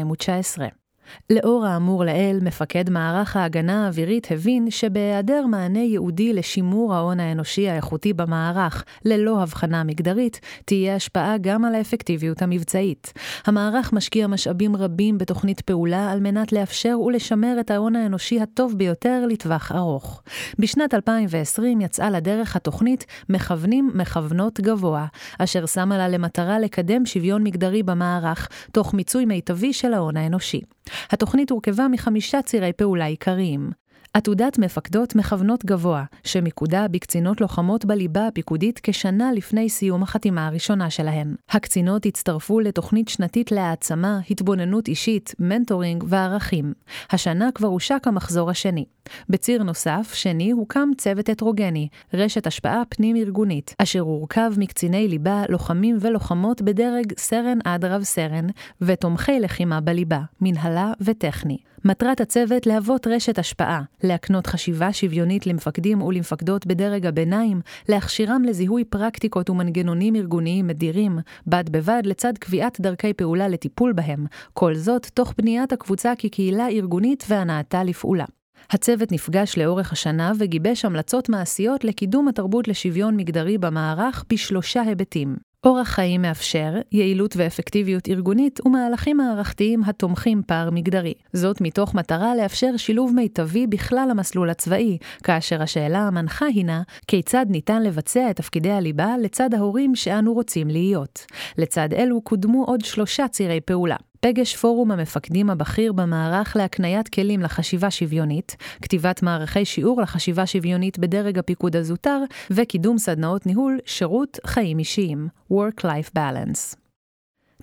ל-2019. 0.03 0.87
לאור 1.30 1.65
האמור 1.65 2.06
לעיל, 2.06 2.39
מפקד 2.39 2.89
מערך 2.89 3.36
ההגנה 3.38 3.86
האווירית 3.86 4.28
הבין 4.32 4.72
שבהיעדר 4.72 5.46
מענה 5.46 5.80
ייעודי 5.80 6.34
לשימור 6.34 6.93
ההון 6.93 7.20
האנושי 7.20 7.70
האיכותי 7.70 8.13
במערך, 8.13 8.84
ללא 9.06 9.41
הבחנה 9.41 9.84
מגדרית, 9.84 10.39
תהיה 10.65 10.96
השפעה 10.96 11.38
גם 11.41 11.65
על 11.65 11.76
האפקטיביות 11.76 12.41
המבצעית. 12.41 13.13
המערך 13.46 13.93
משקיע 13.93 14.28
משאבים 14.28 14.76
רבים 14.76 15.17
בתוכנית 15.17 15.62
פעולה 15.62 16.12
על 16.12 16.20
מנת 16.20 16.52
לאפשר 16.54 17.00
ולשמר 17.00 17.58
את 17.60 17.72
ההון 17.72 17.96
האנושי 17.96 18.41
הטוב 18.41 18.74
ביותר 18.78 19.26
לטווח 19.30 19.72
ארוך. 19.72 20.22
בשנת 20.60 20.93
2020 20.93 21.82
יצאה 21.82 22.10
לדרך 22.10 22.56
התוכנית 22.56 23.06
מכוונים 23.30 23.91
מכוונות 23.93 24.60
גבוה, 24.60 25.06
אשר 25.39 25.65
שמה 25.65 25.98
לה 25.98 26.08
למטרה 26.08 26.60
לקדם 26.60 27.06
שוויון 27.06 27.43
מגדרי 27.43 27.84
במערך, 27.84 28.48
תוך 28.72 28.93
מיצוי 28.93 29.26
מיטבי 29.26 29.74
של 29.74 29.93
ההון 29.93 30.17
האנושי. 30.17 30.62
התוכנית 31.10 31.49
הורכבה 31.49 31.88
מחמישה 31.88 32.41
צירי 32.41 32.73
פעולה 32.73 33.05
עיקריים. 33.05 33.71
עתודת 34.17 34.58
מפקדות 34.60 35.15
מכוונות 35.15 35.65
גבוה, 35.65 36.03
שמיקודה 36.23 36.88
בקצינות 36.88 37.41
לוחמות 37.41 37.86
בליבה 37.86 38.27
הפיקודית 38.27 38.80
כשנה 38.84 39.32
לפני 39.32 39.69
סיום 39.69 40.03
החתימה 40.03 40.47
הראשונה 40.47 40.89
שלהן. 40.89 41.36
הקצינות 41.49 42.06
הצטרפו 42.06 42.60
לתוכנית 42.60 43.08
שנתית 43.08 43.51
להעצמה, 43.51 44.19
התבוננות 44.30 44.88
אישית, 44.88 45.36
מנטורינג 45.39 46.03
וערכים. 46.08 46.73
השנה 47.12 47.49
כבר 47.56 47.67
הושק 47.67 48.03
המחזור 48.06 48.49
השני. 48.49 48.86
בציר 49.30 49.63
נוסף, 49.63 50.12
שני, 50.13 50.51
הוקם 50.51 50.89
צוות 50.97 51.30
הטרוגני, 51.30 51.88
רשת 52.13 52.47
השפעה 52.47 52.82
פנים-ארגונית, 52.89 53.75
אשר 53.77 53.99
הורכב 53.99 54.53
מקציני 54.58 55.08
ליבה, 55.08 55.43
לוחמים 55.49 55.97
ולוחמות 56.01 56.62
בדרג 56.62 57.13
סרן 57.17 57.58
עד 57.63 57.86
רב 57.86 58.03
סרן, 58.03 58.47
ותומכי 58.82 59.39
לחימה 59.39 59.82
בליבה, 59.82 60.21
מנהלה 60.41 60.91
וטכני. 61.01 61.58
מטרת 61.86 62.22
הצוות 62.22 62.66
להוות 62.66 63.08
רשת 63.08 63.40
השפעה, 63.40 63.82
להקנות 64.04 64.48
חשיבה 64.48 64.94
שוויונית 64.94 65.48
למפקדים 65.48 66.02
ולמפקדות 66.02 66.68
בדרג 66.68 67.06
הביניים, 67.06 67.62
להכשירם 67.90 68.44
לזיהוי 68.44 68.84
פרקטיקות 68.84 69.50
ומנגנונים 69.50 70.16
ארגוניים 70.16 70.68
מדירים, 70.68 71.20
בד 71.48 71.70
בבד 71.70 72.02
לצד 72.06 72.34
קביעת 72.38 72.82
דרכי 72.82 73.13
פעולה 73.13 73.48
לטיפול 73.48 73.94
בהם, 73.94 74.26
כל 74.54 74.76
זאת 74.76 75.06
תוך 75.13 75.34
בניית 75.38 75.74
הקבוצה 75.74 76.13
כקהילה 76.18 76.68
ארגונית 76.68 77.24
והנעתה 77.30 77.84
לפעולה. 77.84 78.26
הצוות 78.72 79.12
נפגש 79.12 79.58
לאורך 79.58 79.92
השנה 79.92 80.32
וגיבש 80.40 80.86
המלצות 80.86 81.30
מעשיות 81.30 81.84
לקידום 81.84 82.28
התרבות 82.28 82.68
לשוויון 82.68 83.18
מגדרי 83.18 83.58
במערך 83.58 84.26
בשלושה 84.30 84.82
היבטים. 84.82 85.36
אורח 85.63 85.88
חיים 85.88 86.22
מאפשר, 86.22 86.74
יעילות 86.91 87.38
ואפקטיביות 87.38 88.08
ארגונית 88.10 88.60
ומהלכים 88.65 89.17
מערכתיים 89.17 89.84
התומכים 89.84 90.41
פער 90.48 90.70
מגדרי. 90.70 91.13
זאת 91.34 91.62
מתוך 91.62 91.93
מטרה 91.96 92.36
לאפשר 92.36 92.78
שילוב 92.78 93.13
מיטבי 93.15 93.67
בכלל 93.67 94.08
המסלול 94.12 94.50
הצבאי, 94.50 94.98
כאשר 95.24 95.62
השאלה 95.62 96.00
המנחה 96.00 96.46
הינה 96.46 96.82
כיצד 97.08 97.46
ניתן 97.50 97.84
לבצע 97.84 98.30
את 98.30 98.36
תפקידי 98.36 98.72
הליבה 98.72 99.15
לצד 99.22 99.54
ההורים 99.54 99.96
שאנו 99.96 100.34
רוצים 100.34 100.67
להיות. 100.67 101.26
לצד 101.58 101.93
אלו 101.93 102.22
קודמו 102.22 102.63
עוד 102.63 102.82
שלושה 102.86 103.28
צירי 103.28 103.62
פעולה. 103.62 103.96
פגש 104.19 104.56
פורום 104.56 104.91
המפקדים 104.91 105.49
הבכיר 105.49 105.93
במערך 105.93 106.56
להקניית 106.56 107.08
כלים 107.10 107.41
לחשיבה 107.41 107.91
שוויונית, 107.91 108.56
כתיבת 108.82 109.23
מערכי 109.23 109.65
שיעור 109.65 110.01
לחשיבה 110.01 110.45
שוויונית 110.45 110.99
בדרג 110.99 111.39
הפיקוד 111.39 111.75
הזוטר, 111.75 112.19
וקידום 112.49 112.97
סדנאות 112.97 113.45
ניהול, 113.45 113.80
שירות, 113.86 114.39
חיים 114.45 114.80
אישיים, 114.80 115.27
Work-Life 115.51 116.17
Balance. 116.17 116.75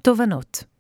תובנות 0.03 0.74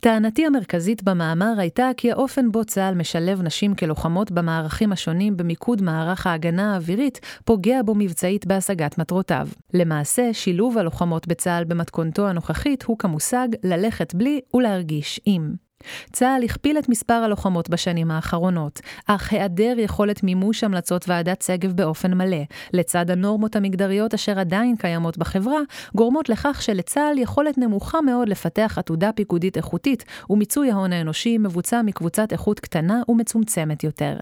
טענתי 0.00 0.46
המרכזית 0.46 1.02
במאמר 1.02 1.52
הייתה 1.58 1.90
כי 1.96 2.12
האופן 2.12 2.52
בו 2.52 2.64
צה"ל 2.64 2.94
משלב 2.94 3.42
נשים 3.42 3.74
כלוחמות 3.74 4.30
במערכים 4.30 4.92
השונים 4.92 5.36
במיקוד 5.36 5.82
מערך 5.82 6.26
ההגנה 6.26 6.72
האווירית, 6.74 7.20
פוגע 7.44 7.82
בו 7.84 7.94
מבצעית 7.94 8.46
בהשגת 8.46 8.98
מטרותיו. 8.98 9.48
למעשה, 9.74 10.32
שילוב 10.32 10.78
הלוחמות 10.78 11.28
בצה"ל 11.28 11.64
במתכונתו 11.64 12.28
הנוכחית 12.28 12.82
הוא 12.82 12.98
כמושג 12.98 13.48
ללכת 13.64 14.14
בלי 14.14 14.40
ולהרגיש 14.54 15.20
עם. 15.24 15.63
צה"ל 16.12 16.44
הכפיל 16.44 16.78
את 16.78 16.88
מספר 16.88 17.14
הלוחמות 17.14 17.70
בשנים 17.70 18.10
האחרונות, 18.10 18.80
אך 19.06 19.32
היעדר 19.32 19.74
יכולת 19.78 20.22
מימוש 20.22 20.64
המלצות 20.64 21.08
ועדת 21.08 21.42
שגב 21.42 21.72
באופן 21.72 22.14
מלא, 22.14 22.42
לצד 22.72 23.10
הנורמות 23.10 23.56
המגדריות 23.56 24.14
אשר 24.14 24.38
עדיין 24.38 24.76
קיימות 24.76 25.18
בחברה, 25.18 25.60
גורמות 25.94 26.28
לכך 26.28 26.62
שלצה"ל 26.62 27.18
יכולת 27.18 27.58
נמוכה 27.58 28.00
מאוד 28.00 28.28
לפתח 28.28 28.74
עתודה 28.78 29.12
פיקודית 29.12 29.56
איכותית, 29.56 30.04
ומיצוי 30.30 30.70
ההון 30.70 30.92
האנושי 30.92 31.38
מבוצע 31.38 31.82
מקבוצת 31.82 32.32
איכות 32.32 32.60
קטנה 32.60 33.02
ומצומצמת 33.08 33.84
יותר. 33.84 34.16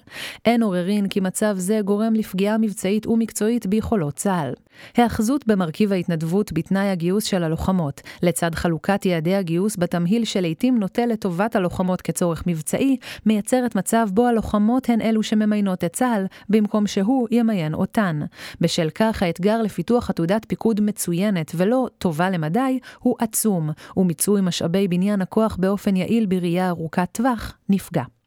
אין 0.44 0.62
עוררין 0.62 1.08
כי 1.08 1.20
מצב 1.20 1.54
זה 1.58 1.80
גורם 1.84 2.14
לפגיעה 2.14 2.58
מבצעית 2.58 3.06
ומקצועית 3.06 3.66
ביכולות 3.66 4.14
צה"ל. 4.14 4.52
היאחזות 4.96 5.46
במרכיב 5.46 5.92
ההתנדבות 5.92 6.52
בתנאי 6.52 6.88
הגיוס 6.88 7.24
של 7.24 7.44
הלוחמות, 7.44 8.00
לצד 8.22 8.54
חלוקת 8.54 9.06
יעדי 9.06 9.34
הגיוס 9.34 9.76
בתמהיל 9.78 10.24
שלעיתים 10.24 10.78
נוטה 10.78 11.06
לטובת 11.06 11.51
הכשרת 11.52 11.56
הלוחמות 11.56 12.02
כצורך 12.02 12.42
מבצעי, 12.46 12.96
מייצרת 13.26 13.76
מצב 13.76 14.08
בו 14.12 14.26
הלוחמות 14.26 14.88
הן 14.88 15.00
אלו 15.00 15.22
שממיינות 15.22 15.84
את 15.84 15.92
צה"ל, 15.92 16.26
במקום 16.48 16.86
שהוא 16.86 17.28
ימיין 17.30 17.74
אותן. 17.74 18.20
בשל 18.60 18.90
כך 18.94 19.22
האתגר 19.22 19.62
לפיתוח 19.62 20.10
עתודת 20.10 20.44
פיקוד 20.48 20.80
מצוינת 20.80 21.52
ולא 21.56 21.88
טובה 21.98 22.30
למדי, 22.30 22.78
הוא 22.98 23.16
עצום, 23.18 23.70
ומיצוי 23.96 24.40
משאבי 24.40 24.88
בניין 24.88 25.22
הכוח 25.22 25.56
באופן 25.60 25.96
יעיל 25.96 26.26
בראייה 26.26 26.68
ארוכת 26.68 27.08
טווח 27.12 27.58
נפגע. 27.68 28.21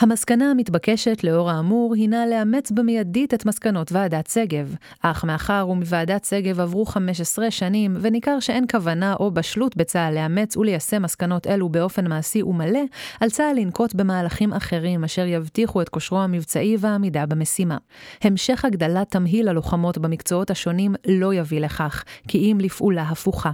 המסקנה 0.00 0.50
המתבקשת 0.50 1.24
לאור 1.24 1.50
האמור 1.50 1.94
הינה 1.94 2.26
לאמץ 2.26 2.70
במיידית 2.70 3.34
את 3.34 3.46
מסקנות 3.46 3.92
ועדת 3.92 4.26
שגב, 4.26 4.74
אך 5.02 5.24
מאחר 5.24 5.66
ומוועדת 5.70 6.24
שגב 6.24 6.60
עברו 6.60 6.86
15 6.86 7.50
שנים 7.50 7.96
וניכר 8.00 8.40
שאין 8.40 8.64
כוונה 8.70 9.14
או 9.20 9.30
בשלות 9.30 9.76
בצה"ל 9.76 10.14
לאמץ 10.14 10.56
וליישם 10.56 11.02
מסקנות 11.02 11.46
אלו 11.46 11.68
באופן 11.68 12.08
מעשי 12.08 12.42
ומלא, 12.42 12.80
על 13.20 13.30
צה"ל 13.30 13.56
לנקוט 13.60 13.94
במהלכים 13.94 14.52
אחרים 14.52 15.04
אשר 15.04 15.26
יבטיחו 15.26 15.82
את 15.82 15.88
כושרו 15.88 16.18
המבצעי 16.18 16.76
והעמידה 16.80 17.26
במשימה. 17.26 17.76
המשך 18.22 18.64
הגדלת 18.64 19.10
תמהיל 19.10 19.48
הלוחמות 19.48 19.98
במקצועות 19.98 20.50
השונים 20.50 20.94
לא 21.06 21.34
יביא 21.34 21.60
לכך, 21.60 22.04
כי 22.28 22.38
אם 22.38 22.58
לפעולה 22.60 23.02
הפוכה. 23.02 23.50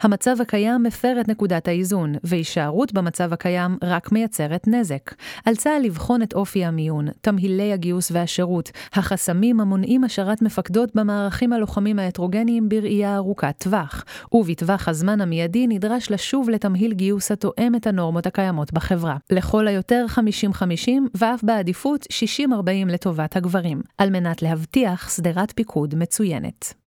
המצב 0.00 0.40
הקיים 0.40 0.82
מפר 0.82 1.16
את 1.20 1.28
נקודת 1.28 1.68
האיזון, 1.68 2.14
והישארות 2.24 2.92
במצב 2.92 3.32
הקיים 3.32 3.78
רק 3.82 4.12
מייצרת 4.12 4.68
נזק. 4.68 5.14
על 5.44 5.56
צה"ל 5.56 5.82
לבחון 5.82 6.22
את 6.22 6.34
אופי 6.34 6.64
המיון, 6.64 7.08
תמהילי 7.20 7.72
הגיוס 7.72 8.10
והשירות, 8.10 8.70
החסמים 8.92 9.60
המונעים 9.60 10.04
השארת 10.04 10.42
מפקדות 10.42 10.90
במערכים 10.94 11.52
הלוחמים 11.52 11.98
ההטרוגניים 11.98 12.68
בראייה 12.68 13.16
ארוכת 13.16 13.54
טווח, 13.58 14.04
ובטווח 14.32 14.88
הזמן 14.88 15.20
המיידי 15.20 15.66
נדרש 15.66 16.10
לשוב 16.10 16.50
לתמהיל 16.50 16.92
גיוס 16.92 17.32
התואם 17.32 17.74
את 17.74 17.86
הנורמות 17.86 18.26
הקיימות 18.26 18.72
בחברה. 18.72 19.16
לכל 19.30 19.68
היותר 19.68 20.06
50-50, 20.08 20.90
ואף 21.14 21.44
בעדיפות 21.44 22.06
60-40 22.46 22.50
לטובת 22.86 23.36
הגברים, 23.36 23.80
על 23.98 24.10
מנת 24.10 24.42
להבטיח 24.42 25.10
שדרת 25.16 25.52
פיקוד 25.56 25.94
מצוינת. 25.94 26.87